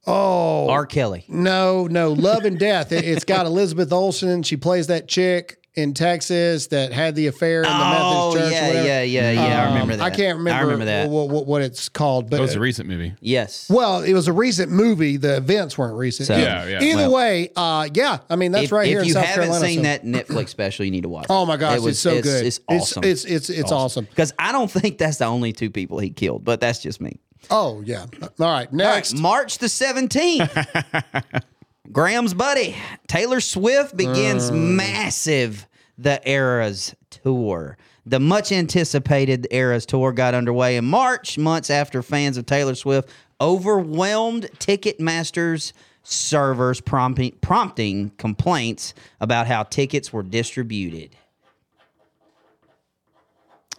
oh, 0.06 0.70
R. 0.70 0.86
Kelly. 0.86 1.24
no, 1.28 1.86
no, 1.86 2.12
Love 2.12 2.44
and 2.44 2.58
Death. 2.58 2.90
It, 2.90 3.04
has 3.04 3.24
got 3.24 3.46
Elizabeth 3.46 3.92
Olsen. 3.92 4.42
She 4.42 4.56
plays 4.56 4.86
that 4.86 5.06
chick 5.06 5.59
in 5.76 5.94
Texas 5.94 6.66
that 6.68 6.92
had 6.92 7.14
the 7.14 7.28
affair 7.28 7.58
in 7.62 7.68
the 7.68 7.70
Oh 7.70 8.32
Methodist 8.34 8.36
church. 8.36 8.52
yeah, 8.52 8.64
or 8.64 8.68
whatever. 8.68 8.86
yeah, 8.88 9.02
yeah, 9.02 9.30
yeah. 9.30 9.62
I 9.62 9.66
Um, 9.66 9.72
remember 9.74 9.96
that. 9.96 10.04
I 10.04 10.10
can't 10.10 10.38
remember. 10.38 10.58
I 10.58 10.62
remember 10.62 10.84
that. 10.86 11.08
What, 11.08 11.28
what, 11.28 11.46
what 11.46 11.62
it's 11.62 11.88
called, 11.88 12.28
but 12.28 12.38
it 12.40 12.42
was 12.42 12.56
a 12.56 12.60
recent 12.60 12.88
movie. 12.88 13.14
yes. 13.20 13.68
well, 13.70 14.02
it 14.02 14.12
was 14.12 14.26
a 14.26 14.32
recent 14.32 14.72
movie. 14.72 15.16
The 15.16 15.36
events 15.36 15.78
weren't 15.78 15.96
recent. 15.96 16.26
So- 16.26 16.36
Yeah, 16.36 16.66
yeah. 16.66 16.82
Either 16.82 16.96
Well- 17.02 17.12
way, 17.12 17.50
uh, 17.54 17.88
yeah. 17.94 18.18
I 18.28 18.36
mean, 18.36 18.50
that's 18.52 18.64
if, 18.64 18.72
right 18.72 18.86
if 18.86 18.90
here 18.90 19.00
in 19.02 19.08
South 19.10 19.24
Carolina. 19.26 19.64
If 19.64 19.70
you 19.70 19.82
South 19.82 19.86
haven't 19.86 20.02
Carolina. 20.02 20.02
seen 20.02 20.24
so- 20.24 20.28
that 20.28 20.28
Netflix 20.44 20.48
special, 20.58 20.84
you 20.84 20.90
need 20.90 21.02
to 21.04 21.08
watch. 21.08 21.26
Oh 21.30 21.46
my 21.46 21.56
gosh, 21.56 21.76
It 21.76 21.82
was- 21.82 21.92
it's 21.94 22.00
so 22.00 22.20
good. 22.20 22.46
It's, 22.46 22.60
awesome. 22.68 23.04
It's 23.04 23.24
it's 23.24 23.48
it's, 23.48 23.70
awesome. 23.72 24.06
Because 24.06 24.32
I 24.38 24.50
don't 24.52 24.70
think 24.70 24.98
that's 24.98 25.18
the 25.18 25.26
only 25.26 25.52
two 25.52 25.70
people 25.70 25.98
he 26.00 26.10
killed, 26.10 26.44
but 26.44 26.60
that's 26.60 26.80
just 26.82 27.00
me. 27.00 27.20
Oh 27.48 27.80
yeah. 27.86 28.06
All 28.22 28.28
right, 28.40 28.70
next. 28.72 29.14
March 29.18 29.58
the 29.58 29.66
17th. 29.66 31.42
Graham's 31.92 32.34
buddy, 32.34 32.76
Taylor 33.08 33.40
Swift, 33.40 33.96
begins 33.96 34.50
Uh. 34.50 34.54
massive 34.54 35.66
The 35.98 36.20
Eras 36.28 36.94
tour. 37.10 37.76
The 38.06 38.20
much 38.20 38.52
anticipated 38.52 39.46
Eras 39.50 39.84
tour 39.86 40.12
got 40.12 40.34
underway 40.34 40.76
in 40.76 40.84
March, 40.86 41.36
months 41.36 41.68
after 41.68 42.02
fans 42.02 42.36
of 42.36 42.46
Taylor 42.46 42.74
Swift 42.74 43.08
overwhelmed 43.40 44.48
Ticketmaster's 44.58 45.72
servers, 46.02 46.80
prompting, 46.80 47.32
prompting 47.40 48.10
complaints 48.16 48.94
about 49.20 49.46
how 49.46 49.62
tickets 49.64 50.12
were 50.12 50.22
distributed. 50.22 51.10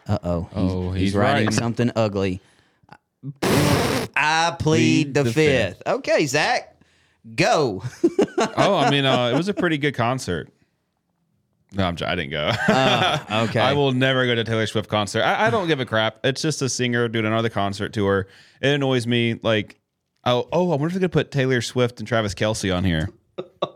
Uh 0.07 0.17
oh. 0.23 0.49
Oh, 0.55 0.91
he's, 0.91 1.01
he's 1.01 1.15
writing 1.15 1.51
something 1.51 1.91
ugly. 1.95 2.41
I 3.43 4.55
plead 4.59 4.59
Plead 4.59 5.13
the, 5.13 5.23
the 5.23 5.31
fifth. 5.33 5.83
Okay, 5.85 6.25
Zach, 6.25 6.75
go. 7.35 7.83
oh, 8.57 8.75
I 8.75 8.89
mean, 8.89 9.05
uh, 9.05 9.29
it 9.29 9.35
was 9.35 9.47
a 9.47 9.53
pretty 9.53 9.77
good 9.77 9.95
concert. 9.95 10.49
No, 11.73 11.85
I'm. 11.85 11.97
I 12.05 12.15
didn't 12.15 12.31
go. 12.31 12.49
okay. 12.69 13.59
I 13.59 13.73
will 13.73 13.93
never 13.93 14.25
go 14.25 14.35
to 14.35 14.43
Taylor 14.43 14.67
Swift 14.67 14.89
concert. 14.89 15.21
I, 15.21 15.47
I 15.47 15.49
don't 15.49 15.67
give 15.67 15.79
a 15.79 15.85
crap. 15.85 16.19
It's 16.23 16.41
just 16.41 16.61
a 16.61 16.67
singer 16.67 17.07
doing 17.07 17.25
another 17.25 17.49
concert 17.49 17.93
tour. 17.93 18.27
It 18.61 18.69
annoys 18.69 19.07
me. 19.07 19.39
Like, 19.41 19.79
oh, 20.25 20.49
oh, 20.51 20.65
I 20.65 20.75
wonder 20.75 20.87
if 20.87 20.93
they're 20.93 20.99
gonna 20.99 21.09
put 21.09 21.31
Taylor 21.31 21.61
Swift 21.61 21.99
and 21.99 22.07
Travis 22.07 22.33
Kelce 22.33 22.75
on 22.75 22.83
here. 22.83 23.09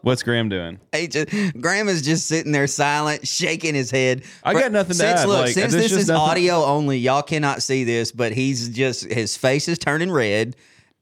What's 0.01 0.23
Graham 0.23 0.49
doing? 0.49 0.79
Hey, 0.91 1.07
just, 1.07 1.29
Graham 1.59 1.89
is 1.89 2.01
just 2.01 2.27
sitting 2.27 2.53
there 2.53 2.67
silent, 2.67 3.27
shaking 3.27 3.75
his 3.75 3.91
head. 3.91 4.23
I 4.43 4.53
got 4.53 4.71
nothing 4.71 4.93
to 4.93 4.95
since, 4.95 5.21
add, 5.21 5.27
Look, 5.27 5.45
like, 5.45 5.53
since 5.53 5.73
this 5.73 5.91
is 5.91 6.07
nothing- 6.07 6.21
audio 6.21 6.63
only, 6.63 6.97
y'all 6.97 7.21
cannot 7.21 7.61
see 7.61 7.83
this, 7.83 8.11
but 8.13 8.31
he's 8.31 8.69
just 8.69 9.11
his 9.11 9.35
face 9.35 9.67
is 9.67 9.77
turning 9.77 10.09
red. 10.09 10.55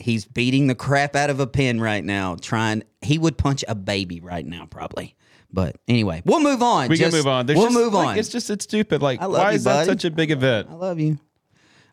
He's 0.04 0.26
beating 0.26 0.68
the 0.68 0.76
crap 0.76 1.16
out 1.16 1.30
of 1.30 1.40
a 1.40 1.48
pen 1.48 1.80
right 1.80 2.04
now. 2.04 2.36
Trying, 2.36 2.84
he 3.02 3.18
would 3.18 3.38
punch 3.38 3.64
a 3.68 3.74
baby 3.76 4.20
right 4.20 4.46
now, 4.46 4.68
probably. 4.70 5.16
But 5.52 5.78
anyway, 5.88 6.22
we'll 6.26 6.40
move 6.42 6.62
on. 6.62 6.90
We 6.90 6.98
Just- 6.98 7.12
can 7.12 7.18
move 7.18 7.28
on. 7.28 7.46
There's 7.46 7.58
we'll 7.58 7.68
just, 7.68 7.78
move 7.80 7.94
like, 7.94 8.08
on. 8.10 8.18
It's 8.18 8.30
just 8.30 8.50
it's 8.50 8.64
stupid. 8.66 9.02
Like, 9.02 9.22
I 9.22 9.26
love 9.26 9.40
why 9.42 9.50
you, 9.52 9.56
is 9.56 9.64
that 9.64 9.86
such 9.86 10.04
a 10.04 10.12
big 10.12 10.32
event? 10.32 10.68
I 10.70 10.74
love 10.74 11.00
you. 11.00 11.20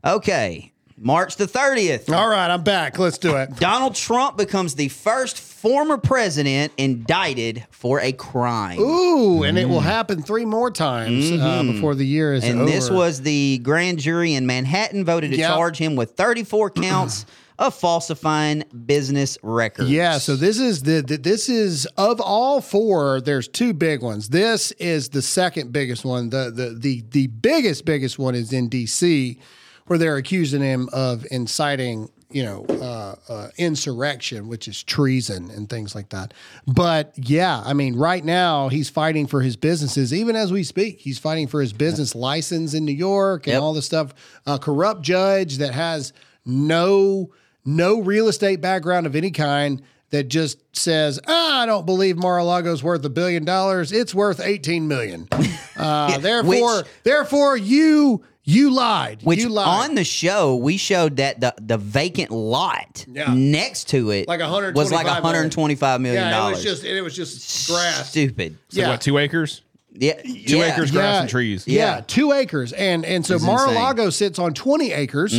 Okay, 0.05 0.73
March 0.96 1.37
the 1.37 1.46
thirtieth. 1.46 2.11
All 2.11 2.29
right, 2.29 2.51
I'm 2.51 2.62
back. 2.64 2.99
Let's 2.99 3.18
do 3.18 3.37
it. 3.37 3.55
Donald 3.57 3.94
Trump 3.94 4.37
becomes 4.38 4.75
the 4.77 4.88
first 4.88 5.38
former 5.38 5.99
president 5.99 6.73
indicted 6.79 7.66
for 7.70 8.01
a 8.01 8.12
crime. 8.12 8.79
Ooh, 8.79 9.42
and 9.42 9.59
it 9.59 9.68
will 9.68 9.81
happen 9.81 10.23
three 10.23 10.46
more 10.46 10.70
times 10.70 11.31
uh, 11.33 11.62
before 11.64 11.94
the 11.94 12.07
year 12.07 12.33
is 12.33 12.42
Mm-hmm. 12.44 12.51
And 12.53 12.61
over. 12.62 12.70
this 12.70 12.90
was 12.90 13.20
the 13.20 13.59
grand 13.59 13.99
jury 13.99 14.33
in 14.35 14.46
Manhattan 14.46 15.05
voted 15.05 15.33
to 15.33 15.37
Yep. 15.37 15.51
charge 15.51 15.77
him 15.79 15.96
with 15.96 16.12
34 16.12 16.70
counts 16.70 17.27
of 17.61 17.75
falsifying 17.75 18.64
business 18.87 19.37
records. 19.42 19.90
Yeah, 19.90 20.18
so 20.18 20.35
this 20.35 20.59
is 20.59 20.83
the, 20.83 21.03
the 21.03 21.18
this 21.18 21.49
is 21.49 21.87
of 21.96 22.20
all 22.20 22.61
four. 22.61 23.20
There's 23.20 23.46
two 23.46 23.75
big 23.75 24.03
ones. 24.03 24.31
This 24.31 24.73
is 24.73 25.11
the 25.11 25.23
second 25.23 25.70
biggest 25.73 26.05
one. 26.05 26.31
The 26.31 26.51
the 26.51 26.75
the 26.77 27.05
the 27.11 27.27
biggest 27.29 27.85
biggest 27.85 28.18
one 28.18 28.35
is 28.35 28.53
in 28.53 28.68
D.C., 28.70 29.38
where 29.87 29.99
they're 29.99 30.16
accusing 30.16 30.62
him 30.62 30.88
of 30.92 31.27
inciting 31.31 32.09
you 32.33 32.44
know, 32.44 32.64
uh, 32.68 33.16
uh, 33.29 33.49
insurrection, 33.59 34.46
which 34.46 34.68
is 34.68 34.85
treason 34.85 35.51
and 35.51 35.68
things 35.68 35.96
like 35.96 36.11
that. 36.11 36.33
But 36.64 37.12
yeah, 37.16 37.61
I 37.66 37.73
mean, 37.73 37.96
right 37.96 38.25
now 38.25 38.68
he's 38.68 38.88
fighting 38.88 39.27
for 39.27 39.40
his 39.42 39.57
businesses, 39.57 40.14
even 40.14 40.37
as 40.37 40.53
we 40.53 40.62
speak. 40.62 41.01
He's 41.01 41.18
fighting 41.18 41.49
for 41.49 41.61
his 41.61 41.73
business 41.73 42.14
license 42.14 42.73
in 42.73 42.85
New 42.85 42.92
York 42.94 43.49
and 43.49 43.55
Yep. 43.55 43.62
all 43.62 43.75
this 43.75 43.87
stuff. 43.87 44.14
A 44.46 44.61
corrupt 44.61 45.03
judge 45.03 45.59
that 45.59 45.75
has 45.75 46.12
no 46.46 47.33
no 47.64 48.01
real 48.01 48.29
estate 48.29 48.61
background 48.61 49.07
of 49.07 49.14
any 49.16 49.31
kind 49.31 49.83
that 50.11 50.25
just 50.29 50.59
says, 50.77 51.20
ah, 51.29 51.62
I 51.62 51.66
don't 51.66 51.87
believe 51.87 52.16
Mar-a-Lago's 52.16 52.83
worth 52.83 53.05
a 53.05 53.09
billion 53.11 53.44
dollars. 53.44 53.92
It's 53.92 54.12
worth 54.14 54.40
18 54.40 54.88
million. 54.88 55.29
Uh, 55.77 56.18
therefore, 56.18 56.79
which- 56.79 56.87
therefore 57.05 57.57
you 57.57 58.25
you 58.42 58.70
lied. 58.73 59.20
Which 59.23 59.38
you 59.40 59.49
lied. 59.51 59.90
on 59.90 59.94
the 59.94 60.03
show 60.03 60.57
we 60.57 60.79
showed 60.79 61.16
that 61.18 61.40
the 61.40 61.55
the 61.61 61.77
vacant 61.79 62.31
lot 62.33 63.05
Yeah. 63.07 63.33
next 63.35 63.88
to 63.90 64.11
it 64.11 64.27
Like 64.27 64.40
was 64.40 64.90
like 64.90 65.07
125 65.07 65.20
million. 65.23 65.23
125 65.23 66.01
million 66.01 66.23
yeah, 66.23 66.29
it 66.29 66.33
dollars. 66.33 66.57
was 66.57 66.64
just 66.64 66.85
it 66.85 67.03
was 67.03 67.14
just 67.14 67.68
grass. 67.68 68.11
stupid. 68.11 68.57
So 68.70 68.81
Yeah. 68.81 68.88
what, 68.88 69.01
two 69.03 69.18
acres? 69.18 69.62
Yeah, 69.92 70.22
Two 70.22 70.59
yeah. 70.59 70.72
acres, 70.72 70.90
grass 70.92 71.20
and 71.22 71.29
trees. 71.29 71.66
Yeah, 71.66 71.96
Yeah. 71.96 72.00
two 72.07 72.33
acres, 72.33 72.72
and 72.72 73.05
and 73.05 73.26
so 73.26 73.38
Mar-a-Lago 73.40 74.11
sits 74.11 74.38
on 74.38 74.55
twenty 74.55 74.92
acres. 74.92 75.33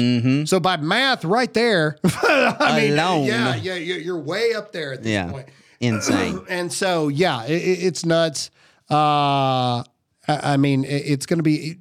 So 0.49 0.59
by 0.59 0.77
math, 0.77 1.23
right 1.23 1.53
there, 1.53 1.97
I 2.03 2.79
mean, 2.81 2.93
Alone. 2.93 3.25
yeah, 3.27 3.55
yeah, 3.55 3.75
you're 3.75 3.97
you're 3.99 4.19
way 4.19 4.53
up 4.53 4.71
there 4.73 4.93
at 4.93 5.03
this 5.03 5.11
Yeah, 5.11 5.31
point. 5.31 5.47
insane. 5.79 6.41
And 6.49 6.71
so, 6.71 7.07
yeah, 7.07 7.45
it, 7.45 7.53
it- 7.61 7.83
it's 7.85 8.05
nuts. 8.05 8.51
Uh, 8.89 9.83
I, 9.83 9.83
I 10.27 10.57
mean, 10.57 10.83
it, 10.83 11.03
it's 11.05 11.25
going 11.25 11.39
to 11.39 11.43
be. 11.43 11.77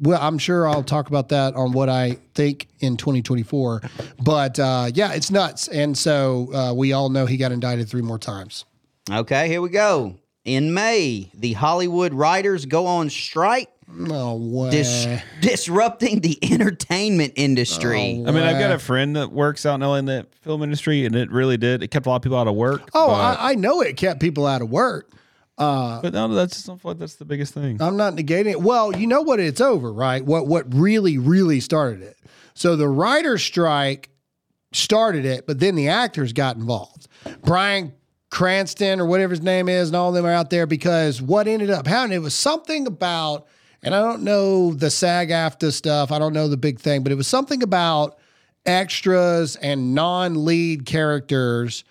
Well, 0.00 0.18
I'm 0.20 0.38
sure 0.38 0.66
I'll 0.68 0.82
talk 0.82 1.08
about 1.08 1.28
that 1.28 1.54
on 1.54 1.72
what 1.72 1.88
I 1.88 2.18
think 2.34 2.66
in 2.80 2.96
2024. 2.96 3.82
But 4.22 4.58
uh, 4.58 4.90
yeah, 4.92 5.12
it's 5.12 5.30
nuts. 5.30 5.68
And 5.68 5.96
so 5.96 6.52
uh, 6.52 6.74
we 6.74 6.92
all 6.92 7.10
know 7.10 7.26
he 7.26 7.36
got 7.36 7.52
indicted 7.52 7.88
three 7.88 8.02
more 8.02 8.18
times. 8.18 8.64
Okay, 9.10 9.46
here 9.48 9.62
we 9.62 9.68
go. 9.68 10.16
In 10.44 10.74
May, 10.74 11.30
the 11.34 11.54
Hollywood 11.54 12.12
writers 12.12 12.66
go 12.66 12.86
on 12.86 13.08
strike, 13.08 13.70
No 13.88 14.34
way. 14.34 14.70
dis- 14.70 15.06
disrupting 15.40 16.20
the 16.20 16.38
entertainment 16.52 17.32
industry. 17.36 18.22
Oh, 18.26 18.28
I 18.28 18.30
mean, 18.30 18.42
I've 18.42 18.58
got 18.58 18.70
a 18.72 18.78
friend 18.78 19.16
that 19.16 19.32
works 19.32 19.64
out 19.64 19.76
in 19.76 19.80
LA 19.80 19.94
in 19.96 20.04
the 20.04 20.26
film 20.42 20.62
industry, 20.62 21.06
and 21.06 21.16
it 21.16 21.30
really 21.30 21.56
did. 21.56 21.82
It 21.82 21.88
kept 21.88 22.04
a 22.04 22.10
lot 22.10 22.16
of 22.16 22.22
people 22.22 22.36
out 22.36 22.46
of 22.46 22.54
work. 22.56 22.82
oh, 22.92 23.10
I, 23.10 23.52
I 23.52 23.54
know 23.54 23.80
it 23.80 23.96
kept 23.96 24.20
people 24.20 24.46
out 24.46 24.60
of 24.60 24.68
work. 24.68 25.10
Uh, 25.56 26.02
but 26.02 26.12
no, 26.12 26.28
that's 26.28 26.64
just, 26.64 26.84
like 26.84 26.98
that's 26.98 27.14
the 27.14 27.24
biggest 27.24 27.54
thing. 27.54 27.80
I'm 27.80 27.96
not 27.96 28.14
negating 28.14 28.50
it. 28.50 28.60
Well, 28.60 28.94
you 28.94 29.06
know 29.06 29.22
what? 29.22 29.38
It's 29.40 29.60
over, 29.60 29.92
right? 29.92 30.22
What 30.24 30.48
what 30.48 30.74
really 30.74 31.16
really 31.16 31.60
started 31.60 32.02
it. 32.02 32.18
So 32.54 32.74
the 32.74 32.88
writer's 32.88 33.42
strike 33.42 34.10
started 34.72 35.24
it, 35.24 35.46
but 35.46 35.60
then 35.60 35.76
the 35.76 35.88
actors 35.88 36.32
got 36.32 36.56
involved. 36.56 37.06
Bryan 37.42 37.92
Cranston 38.30 39.00
or 39.00 39.06
whatever 39.06 39.30
his 39.30 39.42
name 39.42 39.68
is, 39.68 39.88
and 39.88 39.96
all 39.96 40.08
of 40.08 40.14
them 40.14 40.26
are 40.26 40.32
out 40.32 40.50
there 40.50 40.66
because 40.66 41.22
what 41.22 41.46
ended 41.46 41.70
up 41.70 41.86
happening, 41.86 42.16
it 42.16 42.22
was 42.22 42.34
something 42.34 42.86
about, 42.86 43.46
and 43.82 43.94
I 43.94 44.00
don't 44.00 44.22
know 44.22 44.72
the 44.72 44.90
SAG 44.90 45.30
AFTRA 45.30 45.72
stuff, 45.72 46.10
I 46.10 46.18
don't 46.18 46.32
know 46.32 46.48
the 46.48 46.56
big 46.56 46.80
thing, 46.80 47.02
but 47.02 47.12
it 47.12 47.16
was 47.16 47.26
something 47.28 47.62
about 47.62 48.18
extras 48.66 49.56
and 49.56 49.94
non-lead 49.94 50.86
characters, 50.86 51.84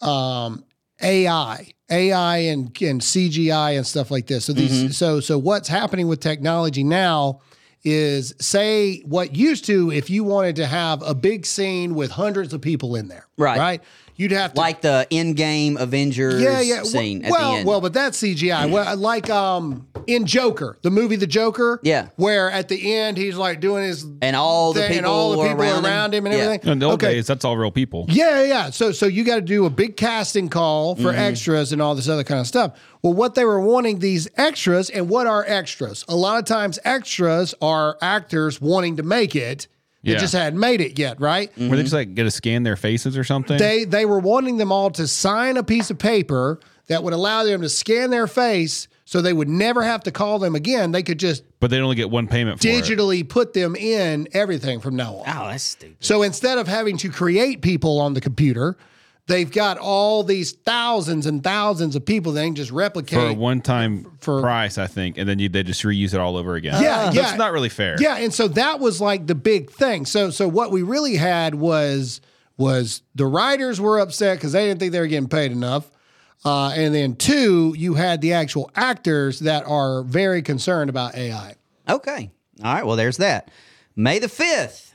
um, 0.00 0.64
AI, 1.02 1.68
AI 1.90 2.36
and, 2.38 2.66
and 2.82 3.00
CGI 3.00 3.76
and 3.76 3.86
stuff 3.86 4.10
like 4.10 4.26
this. 4.26 4.44
So 4.44 4.52
these, 4.52 4.96
so 4.96 5.20
so 5.20 5.38
what's 5.38 5.68
happening 5.68 6.06
with 6.08 6.20
technology 6.20 6.84
now 6.84 7.40
is 7.82 8.34
say 8.40 9.00
what 9.00 9.36
used 9.36 9.66
to 9.66 9.90
if 9.90 10.08
you 10.08 10.24
wanted 10.24 10.56
to 10.56 10.66
have 10.66 11.02
a 11.02 11.14
big 11.14 11.44
scene 11.44 11.94
with 11.94 12.10
hundreds 12.10 12.54
of 12.54 12.60
people 12.60 12.96
in 12.96 13.08
there, 13.08 13.26
Right. 13.36 13.58
Right, 13.58 13.82
you'd 14.16 14.32
have 14.32 14.54
to 14.54 14.60
like 14.60 14.80
the 14.80 15.06
Endgame 15.10 15.78
Avengers 15.78 16.42
yeah, 16.42 16.60
yeah. 16.60 16.82
scene 16.82 17.22
well, 17.22 17.34
at 17.34 17.38
the 17.38 17.56
end. 17.58 17.66
well, 17.66 17.80
but 17.80 17.92
that's 17.92 18.20
CGI. 18.22 18.70
well, 18.70 18.96
like 18.96 19.30
um 19.30 19.86
in 20.06 20.26
Joker, 20.26 20.78
the 20.82 20.90
movie 20.90 21.16
The 21.16 21.26
Joker. 21.26 21.80
Yeah. 21.82 22.08
Where 22.16 22.50
at 22.50 22.68
the 22.68 22.94
end 22.94 23.16
he's 23.16 23.36
like 23.36 23.60
doing 23.60 23.84
his 23.84 24.04
and 24.20 24.36
all 24.36 24.72
the 24.72 24.80
thing, 24.80 24.88
people, 24.92 24.98
and 24.98 25.06
all 25.06 25.30
the 25.32 25.48
people 25.48 25.62
around, 25.62 25.84
around, 25.86 26.14
him. 26.14 26.26
and 26.26 26.34
Yeah. 26.34 26.40
everything. 26.42 26.72
in 26.72 26.78
the 26.78 26.86
old 26.86 27.02
okay. 27.02 27.14
days, 27.14 27.26
that's 27.26 27.44
all 27.44 27.56
real 27.56 27.70
people. 27.70 28.04
Yeah, 28.08 28.40
yeah, 28.40 28.46
yeah. 28.46 28.70
So 28.70 28.92
so 28.92 29.06
you 29.06 29.24
got 29.24 29.36
to 29.36 29.40
do 29.40 29.64
a 29.66 29.70
big 29.70 29.96
casting 29.96 30.48
call 30.48 30.94
for 30.96 31.10
extras 31.10 31.72
and 31.72 31.80
all 31.80 31.94
this 31.94 32.08
other 32.08 32.24
kind 32.24 32.40
of 32.40 32.46
stuff. 32.46 32.78
Well, 33.02 33.12
what 33.12 33.34
they 33.34 33.44
were 33.44 33.60
wanting 33.60 33.98
these 33.98 34.28
extras, 34.36 34.88
and 34.88 35.08
what 35.10 35.26
are 35.26 35.44
extras? 35.46 36.04
A 36.08 36.16
lot 36.16 36.38
of 36.38 36.46
times, 36.46 36.78
extras 36.84 37.54
are 37.60 37.98
actors 38.00 38.60
wanting 38.60 38.96
to 38.96 39.02
make 39.02 39.36
it. 39.36 39.68
They 40.04 40.12
Yeah. 40.12 40.18
just 40.18 40.34
hadn't 40.34 40.60
made 40.60 40.80
it 40.80 40.98
yet, 40.98 41.20
right? 41.20 41.50
Were 41.58 41.76
they 41.76 41.82
just 41.82 41.94
like 41.94 42.14
going 42.14 42.26
to 42.26 42.30
scan 42.30 42.62
their 42.62 42.76
faces 42.76 43.16
or 43.16 43.24
something. 43.24 43.56
They 43.58 43.84
they 43.84 44.04
were 44.04 44.18
wanting 44.20 44.58
them 44.58 44.70
all 44.70 44.90
to 44.90 45.08
sign 45.08 45.56
a 45.56 45.62
piece 45.64 45.90
of 45.90 45.98
paper 45.98 46.60
that 46.88 47.02
would 47.02 47.14
allow 47.14 47.44
them 47.44 47.62
to 47.62 47.68
scan 47.70 48.10
their 48.10 48.26
face, 48.26 48.86
so 49.06 49.22
they 49.22 49.32
would 49.32 49.48
never 49.48 49.82
have 49.82 50.02
to 50.04 50.10
call 50.10 50.38
them 50.38 50.54
again. 50.54 50.92
They 50.92 51.02
could 51.02 51.18
just 51.18 51.42
but 51.58 51.70
they 51.70 51.78
only 51.80 51.96
get 51.96 52.10
one 52.10 52.26
payment 52.28 52.60
for 52.60 52.68
it. 52.68 52.84
digitally 52.84 53.26
put 53.26 53.54
them 53.54 53.74
in 53.74 54.28
everything 54.32 54.80
from 54.80 54.94
now 54.96 55.14
on. 55.16 55.24
Oh, 55.26 55.48
that's 55.48 55.64
stupid. 55.64 55.96
So 56.00 56.22
instead 56.22 56.58
of 56.58 56.68
having 56.68 56.98
to 56.98 57.08
create 57.08 57.62
people 57.62 57.98
on 58.00 58.12
the 58.12 58.20
computer, 58.20 58.76
they've 59.26 59.50
got 59.50 59.78
all 59.78 60.22
these 60.22 60.52
thousands 60.52 61.26
and 61.26 61.42
thousands 61.42 61.96
of 61.96 62.04
people 62.04 62.32
that 62.32 62.40
they 62.40 62.46
can 62.46 62.54
just 62.54 62.70
replicate. 62.70 63.18
for 63.18 63.26
a 63.28 63.32
one-time 63.34 64.12
For- 64.20 64.40
price, 64.40 64.78
I 64.78 64.86
think, 64.86 65.16
and 65.18 65.28
then 65.28 65.38
you, 65.38 65.48
they 65.48 65.62
just 65.62 65.82
reuse 65.82 66.14
it 66.14 66.20
all 66.20 66.36
over 66.36 66.54
again. 66.54 66.82
Yeah, 66.82 67.06
yeah. 67.12 67.22
That's 67.22 67.38
not 67.38 67.52
really 67.52 67.68
fair. 67.68 67.96
yeah, 68.00 68.16
and 68.16 68.32
so 68.32 68.48
that 68.48 68.80
was 68.80 69.00
like 69.00 69.26
the 69.26 69.34
big 69.34 69.70
thing. 69.70 70.06
So 70.06 70.30
so 70.30 70.46
what 70.48 70.70
we 70.70 70.82
really 70.82 71.16
had 71.16 71.54
was 71.54 72.20
was 72.56 73.02
the 73.14 73.26
writers 73.26 73.80
were 73.80 73.98
upset 73.98 74.38
because 74.38 74.52
they 74.52 74.66
didn't 74.66 74.80
think 74.80 74.92
they 74.92 75.00
were 75.00 75.06
getting 75.06 75.28
paid 75.28 75.50
enough. 75.52 75.90
Uh, 76.44 76.68
and 76.76 76.94
then 76.94 77.16
two, 77.16 77.74
you 77.76 77.94
had 77.94 78.20
the 78.20 78.34
actual 78.34 78.70
actors 78.76 79.40
that 79.40 79.64
are 79.66 80.02
very 80.02 80.42
concerned 80.42 80.90
about 80.90 81.14
AI. 81.16 81.54
Okay. 81.88 82.30
All 82.62 82.74
right. 82.74 82.84
Well, 82.86 82.96
there's 82.96 83.16
that. 83.16 83.50
May 83.96 84.18
the 84.18 84.26
5th, 84.26 84.92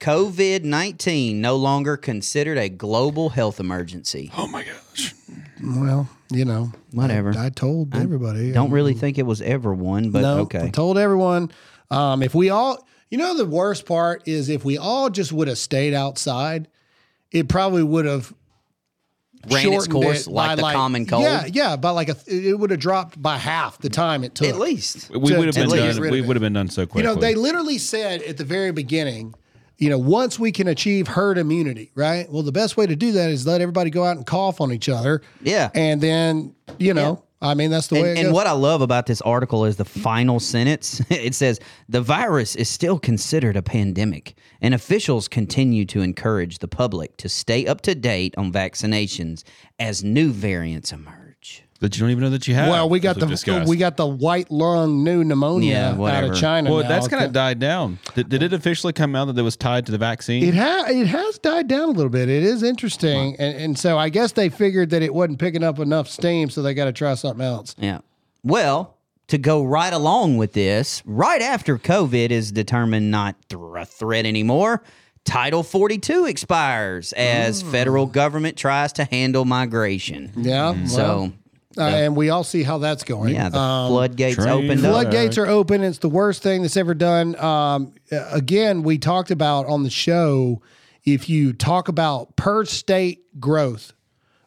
COVID 0.00 0.62
19 0.62 1.40
no 1.40 1.56
longer 1.56 1.96
considered 1.96 2.58
a 2.58 2.68
global 2.68 3.30
health 3.30 3.58
emergency. 3.58 4.30
Oh 4.36 4.46
my 4.46 4.64
gosh. 4.64 5.14
Well, 5.62 6.08
you 6.30 6.44
know, 6.44 6.72
Whatever. 6.92 7.34
I, 7.36 7.46
I 7.46 7.50
told 7.50 7.94
everybody. 7.94 8.52
Don't 8.52 8.70
really 8.70 8.94
think 8.94 9.18
it 9.18 9.26
was 9.26 9.42
ever 9.42 9.74
one, 9.74 10.10
but 10.10 10.22
No, 10.22 10.38
okay. 10.40 10.64
I 10.64 10.68
told 10.70 10.98
everyone. 10.98 11.50
Um, 11.90 12.22
if 12.22 12.34
we 12.34 12.50
all, 12.50 12.86
you 13.10 13.18
know, 13.18 13.36
the 13.36 13.46
worst 13.46 13.86
part 13.86 14.26
is 14.28 14.48
if 14.48 14.64
we 14.64 14.78
all 14.78 15.10
just 15.10 15.32
would 15.32 15.48
have 15.48 15.58
stayed 15.58 15.94
outside, 15.94 16.68
it 17.32 17.48
probably 17.48 17.82
would 17.82 18.04
have 18.04 18.32
Ran 19.50 19.72
its 19.72 19.86
course 19.86 20.26
it 20.26 20.30
like 20.30 20.50
by 20.50 20.54
the 20.56 20.62
common 20.62 21.06
cold. 21.06 21.22
Yeah, 21.22 21.46
yeah, 21.46 21.76
by 21.76 21.90
like 21.90 22.08
a, 22.08 22.16
it 22.26 22.58
would 22.58 22.70
have 22.70 22.80
dropped 22.80 23.20
by 23.20 23.38
half 23.38 23.78
the 23.78 23.88
time 23.88 24.24
it 24.24 24.34
took. 24.34 24.48
At 24.48 24.58
least. 24.58 25.10
We 25.10 25.18
would 25.18 25.46
have 25.46 25.54
been 25.54 25.68
done. 25.68 26.00
We 26.10 26.20
would 26.20 26.36
have 26.36 26.42
been 26.42 26.52
done 26.52 26.68
so 26.68 26.86
quickly. 26.86 27.08
You 27.08 27.14
know, 27.14 27.20
they 27.20 27.34
literally 27.34 27.78
said 27.78 28.22
at 28.22 28.36
the 28.36 28.44
very 28.44 28.72
beginning, 28.72 29.34
you 29.78 29.88
know, 29.88 29.98
once 29.98 30.38
we 30.38 30.52
can 30.52 30.68
achieve 30.68 31.08
herd 31.08 31.38
immunity, 31.38 31.92
right? 31.94 32.30
Well, 32.30 32.42
the 32.42 32.52
best 32.52 32.76
way 32.76 32.86
to 32.86 32.96
do 32.96 33.12
that 33.12 33.30
is 33.30 33.46
let 33.46 33.60
everybody 33.60 33.90
go 33.90 34.04
out 34.04 34.16
and 34.16 34.26
cough 34.26 34.60
on 34.60 34.72
each 34.72 34.88
other. 34.88 35.22
Yeah. 35.40 35.70
And 35.74 36.00
then, 36.00 36.54
you 36.78 36.92
know, 36.92 37.22
I 37.40 37.54
mean, 37.54 37.70
that's 37.70 37.86
the 37.86 37.94
way 37.94 38.00
it 38.00 38.08
And, 38.10 38.18
and 38.18 38.26
goes. 38.26 38.34
what 38.34 38.46
I 38.48 38.52
love 38.52 38.82
about 38.82 39.06
this 39.06 39.20
article 39.20 39.64
is 39.64 39.76
the 39.76 39.84
final 39.84 40.40
sentence. 40.40 41.00
It 41.10 41.34
says 41.34 41.60
the 41.88 42.00
virus 42.00 42.56
is 42.56 42.68
still 42.68 42.98
considered 42.98 43.56
a 43.56 43.62
pandemic, 43.62 44.34
and 44.60 44.74
officials 44.74 45.28
continue 45.28 45.84
to 45.86 46.00
encourage 46.00 46.58
the 46.58 46.68
public 46.68 47.16
to 47.18 47.28
stay 47.28 47.66
up 47.66 47.80
to 47.82 47.94
date 47.94 48.34
on 48.36 48.52
vaccinations 48.52 49.44
as 49.78 50.02
new 50.02 50.32
variants 50.32 50.92
emerge. 50.92 51.27
That 51.80 51.94
you 51.96 52.00
don't 52.00 52.10
even 52.10 52.24
know 52.24 52.30
that 52.30 52.48
you 52.48 52.54
have. 52.54 52.68
well, 52.70 52.88
we 52.88 52.98
got 52.98 53.18
the 53.18 53.26
discussed. 53.26 53.68
we 53.68 53.76
got 53.76 53.96
the 53.96 54.06
white 54.06 54.50
lung 54.50 55.04
new 55.04 55.22
pneumonia 55.22 55.96
Yeah, 55.98 56.04
out 56.06 56.24
of 56.24 56.36
China. 56.36 56.70
Well, 56.72 56.82
now. 56.82 56.88
that's 56.88 57.06
kind 57.08 57.24
of 57.24 57.32
died 57.32 57.58
down. 57.60 57.98
Did, 58.14 58.28
did 58.28 58.42
it 58.42 58.52
officially 58.52 58.92
come 58.92 59.14
out 59.14 59.26
that 59.26 59.38
it 59.38 59.42
was 59.42 59.56
tied 59.56 59.86
to 59.86 59.92
the 59.92 59.98
vaccine? 59.98 60.42
It 60.42 60.54
has 60.54 60.90
it 60.90 61.06
has 61.06 61.38
died 61.38 61.68
down 61.68 61.88
a 61.90 61.92
little 61.92 62.10
bit. 62.10 62.28
It 62.28 62.42
is 62.42 62.62
interesting, 62.62 63.36
and, 63.38 63.56
and 63.56 63.78
so 63.78 63.96
I 63.96 64.08
guess 64.08 64.32
they 64.32 64.48
figured 64.48 64.90
that 64.90 65.02
it 65.02 65.14
wasn't 65.14 65.38
picking 65.38 65.62
up 65.62 65.78
enough 65.78 66.08
steam, 66.08 66.50
so 66.50 66.62
they 66.62 66.74
got 66.74 66.86
to 66.86 66.92
try 66.92 67.14
something 67.14 67.44
else. 67.44 67.74
Yeah. 67.78 67.98
Well, 68.42 68.96
to 69.28 69.38
go 69.38 69.62
right 69.62 69.92
along 69.92 70.36
with 70.38 70.54
this, 70.54 71.02
right 71.04 71.42
after 71.42 71.76
COVID 71.78 72.30
is 72.30 72.50
determined 72.50 73.10
not 73.10 73.36
th- 73.50 73.60
a 73.76 73.84
threat 73.84 74.24
anymore, 74.26 74.82
Title 75.24 75.62
42 75.62 76.24
expires 76.24 77.12
as 77.12 77.60
federal 77.60 78.06
government 78.06 78.56
tries 78.56 78.94
to 78.94 79.04
handle 79.04 79.44
migration. 79.44 80.32
Yeah, 80.36 80.72
Mm-hmm. 80.72 80.86
So, 80.86 81.32
uh, 81.78 81.82
and 81.82 82.16
we 82.16 82.30
all 82.30 82.44
see 82.44 82.62
how 82.62 82.78
that's 82.78 83.04
going. 83.04 83.34
yeah, 83.34 83.48
the 83.48 83.58
Um, 83.58 83.90
floodgates 83.92 84.36
train 84.36 84.48
opened 84.48 84.84
up. 84.84 84.90
floodgates 84.92 85.38
are 85.38 85.46
open. 85.46 85.82
It's 85.82 85.98
the 85.98 86.08
worst 86.08 86.42
thing 86.42 86.62
that's 86.62 86.76
ever 86.76 86.94
done. 86.94 87.36
Um, 87.38 87.94
again, 88.10 88.82
we 88.82 88.98
talked 88.98 89.30
about 89.30 89.66
on 89.66 89.82
the 89.84 89.90
show. 89.90 90.60
If 91.04 91.28
you 91.28 91.52
talk 91.52 91.88
about 91.88 92.36
per 92.36 92.64
state 92.64 93.22
growth 93.40 93.92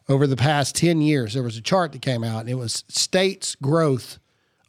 over 0.08 0.26
the 0.26 0.36
past 0.36 0.76
ten 0.76 1.00
years, 1.00 1.34
there 1.34 1.42
was 1.42 1.56
a 1.56 1.62
chart 1.62 1.92
that 1.92 2.02
came 2.02 2.22
out, 2.22 2.40
and 2.40 2.50
it 2.50 2.54
was 2.54 2.84
states' 2.88 3.54
growth 3.56 4.18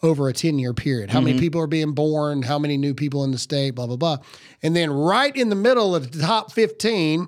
over 0.01 0.27
a 0.27 0.33
10 0.33 0.59
year 0.59 0.73
period. 0.73 1.09
How 1.09 1.21
many 1.21 1.39
people 1.39 1.61
are 1.61 1.67
being 1.67 1.93
born, 1.93 2.41
how 2.41 2.59
many 2.59 2.75
new 2.75 2.93
people 2.93 3.23
in 3.23 3.31
the 3.31 3.37
state, 3.37 3.71
blah, 3.71 3.87
blah, 3.87 3.95
blah. 3.95 4.17
And 4.61 4.75
then 4.75 4.91
right 4.91 5.33
in 5.33 5.47
the 5.47 5.55
middle 5.55 5.95
of 5.95 6.11
the 6.11 6.19
top 6.19 6.51
15 6.51 7.25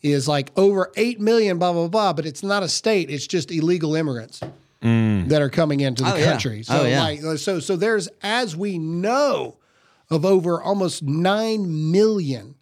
is 0.00 0.26
like 0.26 0.50
over 0.56 0.90
8 0.96 1.20
million, 1.20 1.58
blah, 1.58 1.74
blah, 1.74 1.86
blah. 1.88 2.14
But 2.14 2.24
it's 2.24 2.42
not 2.42 2.62
a 2.62 2.68
state, 2.70 3.10
it's 3.10 3.26
just 3.26 3.50
illegal 3.50 3.94
immigrants 3.94 4.40
Mm. 4.84 5.28
that 5.30 5.40
are 5.42 5.48
coming 5.50 5.80
into 5.80 6.02
the 6.04 6.12
Oh, 6.12 6.16
yeah. 6.16 6.24
country. 6.32 6.62
So, 6.62 6.80
Oh, 6.82 6.84
yeah. 6.86 7.02
like, 7.02 7.24
uh, 7.24 7.36
so, 7.38 7.58
so 7.58 7.74
there's, 7.76 8.08
as 8.22 8.54
we 8.56 8.78
know, 8.78 9.56
of 10.10 10.24
over 10.26 10.60
almost 10.62 11.02
9 11.02 11.90
million 11.90 12.56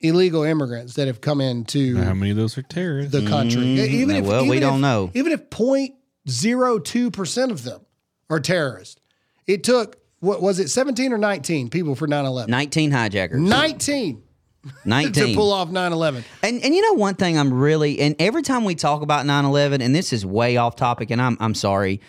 illegal 0.00 0.42
immigrants 0.42 0.94
that 0.94 1.06
have 1.06 1.20
come 1.20 1.40
into 1.40 1.96
How 1.96 2.14
many 2.14 2.32
of 2.32 2.36
those 2.36 2.58
are 2.58 2.62
terrorists? 2.62 3.12
the 3.12 3.24
country. 3.28 3.62
Mm-hmm. 3.62 3.94
Even 3.94 4.16
if. 4.16 4.24
Well, 4.26 4.46
we 4.48 4.58
don't 4.58 4.74
if- 4.76 4.80
know. 4.80 5.10
Even 5.14 5.30
if 5.32 5.48
0.02 5.50 7.12
percent 7.12 7.52
of 7.52 7.62
them 7.64 7.80
are 8.28 8.40
terrorists, 8.40 9.00
it 9.46 9.62
took 9.64 9.96
what 10.20 10.40
was 10.40 10.58
it, 10.60 10.68
17 10.68 11.12
or 11.12 11.18
19 11.18 11.68
people 11.68 11.94
for 11.96 12.06
9/11? 12.06 12.48
19 12.48 12.90
hijackers. 12.92 13.40
19 13.40 14.22
to 14.64 15.34
pull 15.34 15.52
off 15.52 15.68
9/11. 15.68 16.22
And 16.42 16.62
and 16.62 16.74
you 16.74 16.82
know 16.82 16.92
one 16.94 17.14
thing 17.14 17.38
I'm 17.38 17.52
really 17.52 18.00
and 18.00 18.14
every 18.18 18.42
time 18.42 18.64
we 18.64 18.74
talk 18.74 19.02
about 19.02 19.26
9/11 19.26 19.80
and 19.82 19.94
this 19.94 20.12
is 20.12 20.24
way 20.24 20.56
off 20.56 20.76
topic 20.76 21.10
and 21.10 21.20
I'm 21.20 21.36
I'm 21.40 21.54
sorry. 21.54 22.00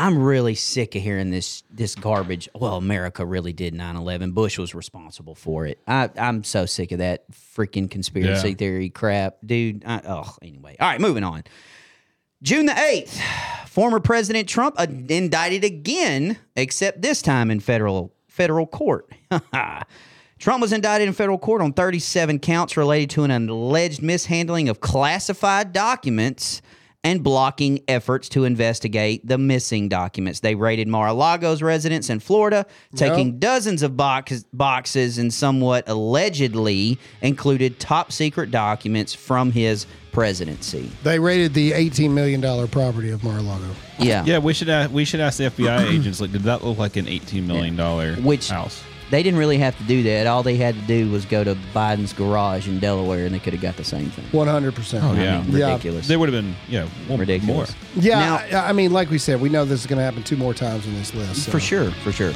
I'm 0.00 0.16
really 0.22 0.54
sick 0.54 0.94
of 0.94 1.02
hearing 1.02 1.30
this 1.30 1.64
this 1.70 1.96
garbage. 1.96 2.48
Well, 2.54 2.76
America 2.76 3.26
really 3.26 3.52
did 3.52 3.74
9/11. 3.74 4.32
Bush 4.32 4.56
was 4.56 4.72
responsible 4.72 5.34
for 5.34 5.66
it. 5.66 5.80
I 5.88 6.08
I'm 6.16 6.44
so 6.44 6.66
sick 6.66 6.92
of 6.92 6.98
that 6.98 7.24
freaking 7.32 7.90
conspiracy 7.90 8.50
Yeah. 8.50 8.54
theory 8.54 8.90
crap, 8.90 9.38
dude. 9.44 9.82
I, 9.84 10.00
oh, 10.06 10.36
anyway. 10.40 10.76
All 10.78 10.88
right, 10.88 11.00
moving 11.00 11.24
on. 11.24 11.42
June 12.44 12.66
the 12.66 12.72
8th, 12.72 13.20
former 13.68 13.98
President 13.98 14.48
Trump 14.48 14.76
uh, 14.78 14.86
indicted 15.08 15.64
again, 15.64 16.38
except 16.54 17.02
this 17.02 17.20
time 17.20 17.50
in 17.50 17.58
federal 17.58 18.14
federal 18.28 18.68
court. 18.68 19.10
Trump 20.38 20.60
was 20.62 20.72
indicted 20.72 21.08
in 21.08 21.14
federal 21.14 21.38
court 21.38 21.60
on 21.60 21.72
37 21.72 22.38
counts 22.38 22.76
related 22.76 23.10
to 23.10 23.24
an 23.24 23.30
alleged 23.48 24.02
mishandling 24.02 24.68
of 24.68 24.80
classified 24.80 25.72
documents 25.72 26.62
and 27.04 27.22
blocking 27.22 27.80
efforts 27.88 28.28
to 28.28 28.44
investigate 28.44 29.26
the 29.26 29.38
missing 29.38 29.88
documents. 29.88 30.40
They 30.40 30.54
raided 30.54 30.88
Mar-a-Lago's 30.88 31.62
residence 31.62 32.10
in 32.10 32.18
Florida, 32.20 32.66
taking 32.96 33.38
dozens 33.38 33.82
of 33.82 33.96
box- 33.96 34.44
boxes 34.52 35.18
and 35.18 35.32
somewhat 35.32 35.88
allegedly 35.88 36.98
included 37.22 37.78
top 37.78 38.10
secret 38.12 38.50
documents 38.50 39.14
from 39.14 39.52
his 39.52 39.86
presidency. 40.12 40.90
They 41.04 41.18
raided 41.20 41.54
the 41.54 41.72
18 41.72 42.12
million 42.12 42.40
dollar 42.40 42.66
property 42.66 43.10
of 43.10 43.22
Mar-a-Lago. 43.22 43.70
Yeah. 43.98 44.24
Yeah, 44.24 44.38
we 44.38 44.52
should 44.52 44.68
ask, 44.68 44.90
we 44.90 45.04
should 45.04 45.20
ask 45.20 45.38
the 45.38 45.44
FBI 45.44 45.90
agents. 45.92 46.20
Like, 46.20 46.32
did 46.32 46.42
that 46.42 46.64
look 46.64 46.78
like 46.78 46.96
an 46.96 47.06
eighteen 47.08 47.46
million 47.46 47.76
dollar 47.76 48.14
Which 48.16 48.48
house? 48.48 48.82
They 49.10 49.22
didn't 49.22 49.38
really 49.38 49.58
have 49.58 49.76
to 49.78 49.84
do 49.84 50.02
that. 50.04 50.26
All 50.26 50.42
they 50.42 50.56
had 50.56 50.74
to 50.74 50.80
do 50.82 51.10
was 51.10 51.24
go 51.24 51.42
to 51.44 51.54
Biden's 51.74 52.12
garage 52.12 52.68
in 52.68 52.78
Delaware, 52.78 53.24
and 53.26 53.34
they 53.34 53.38
could 53.38 53.52
have 53.54 53.62
got 53.62 53.76
the 53.76 53.84
same 53.84 54.10
thing. 54.10 54.24
100%. 54.32 55.02
Oh, 55.02 55.12
I 55.12 55.16
yeah. 55.22 55.40
mean, 55.42 55.56
Yeah. 55.56 55.66
ridiculous. 55.70 56.06
They 56.08 56.16
would 56.16 56.28
have 56.32 56.44
been 56.44 56.54
yeah 56.68 56.86
one 57.06 57.18
ridiculous. 57.20 57.74
more. 57.94 58.02
Yeah, 58.04 58.18
Now- 58.50 58.58
I, 58.64 58.68
I 58.70 58.72
mean, 58.72 58.92
like 58.92 59.10
we 59.10 59.18
said, 59.18 59.40
we 59.40 59.48
know 59.48 59.64
this 59.64 59.80
is 59.80 59.86
going 59.86 59.98
to 59.98 60.04
happen 60.04 60.22
two 60.22 60.36
more 60.36 60.54
times 60.54 60.86
on 60.86 60.94
this 60.94 61.14
list. 61.14 61.44
so. 61.44 61.50
For 61.50 61.60
sure, 61.60 61.90
for 61.90 62.12
sure. 62.12 62.32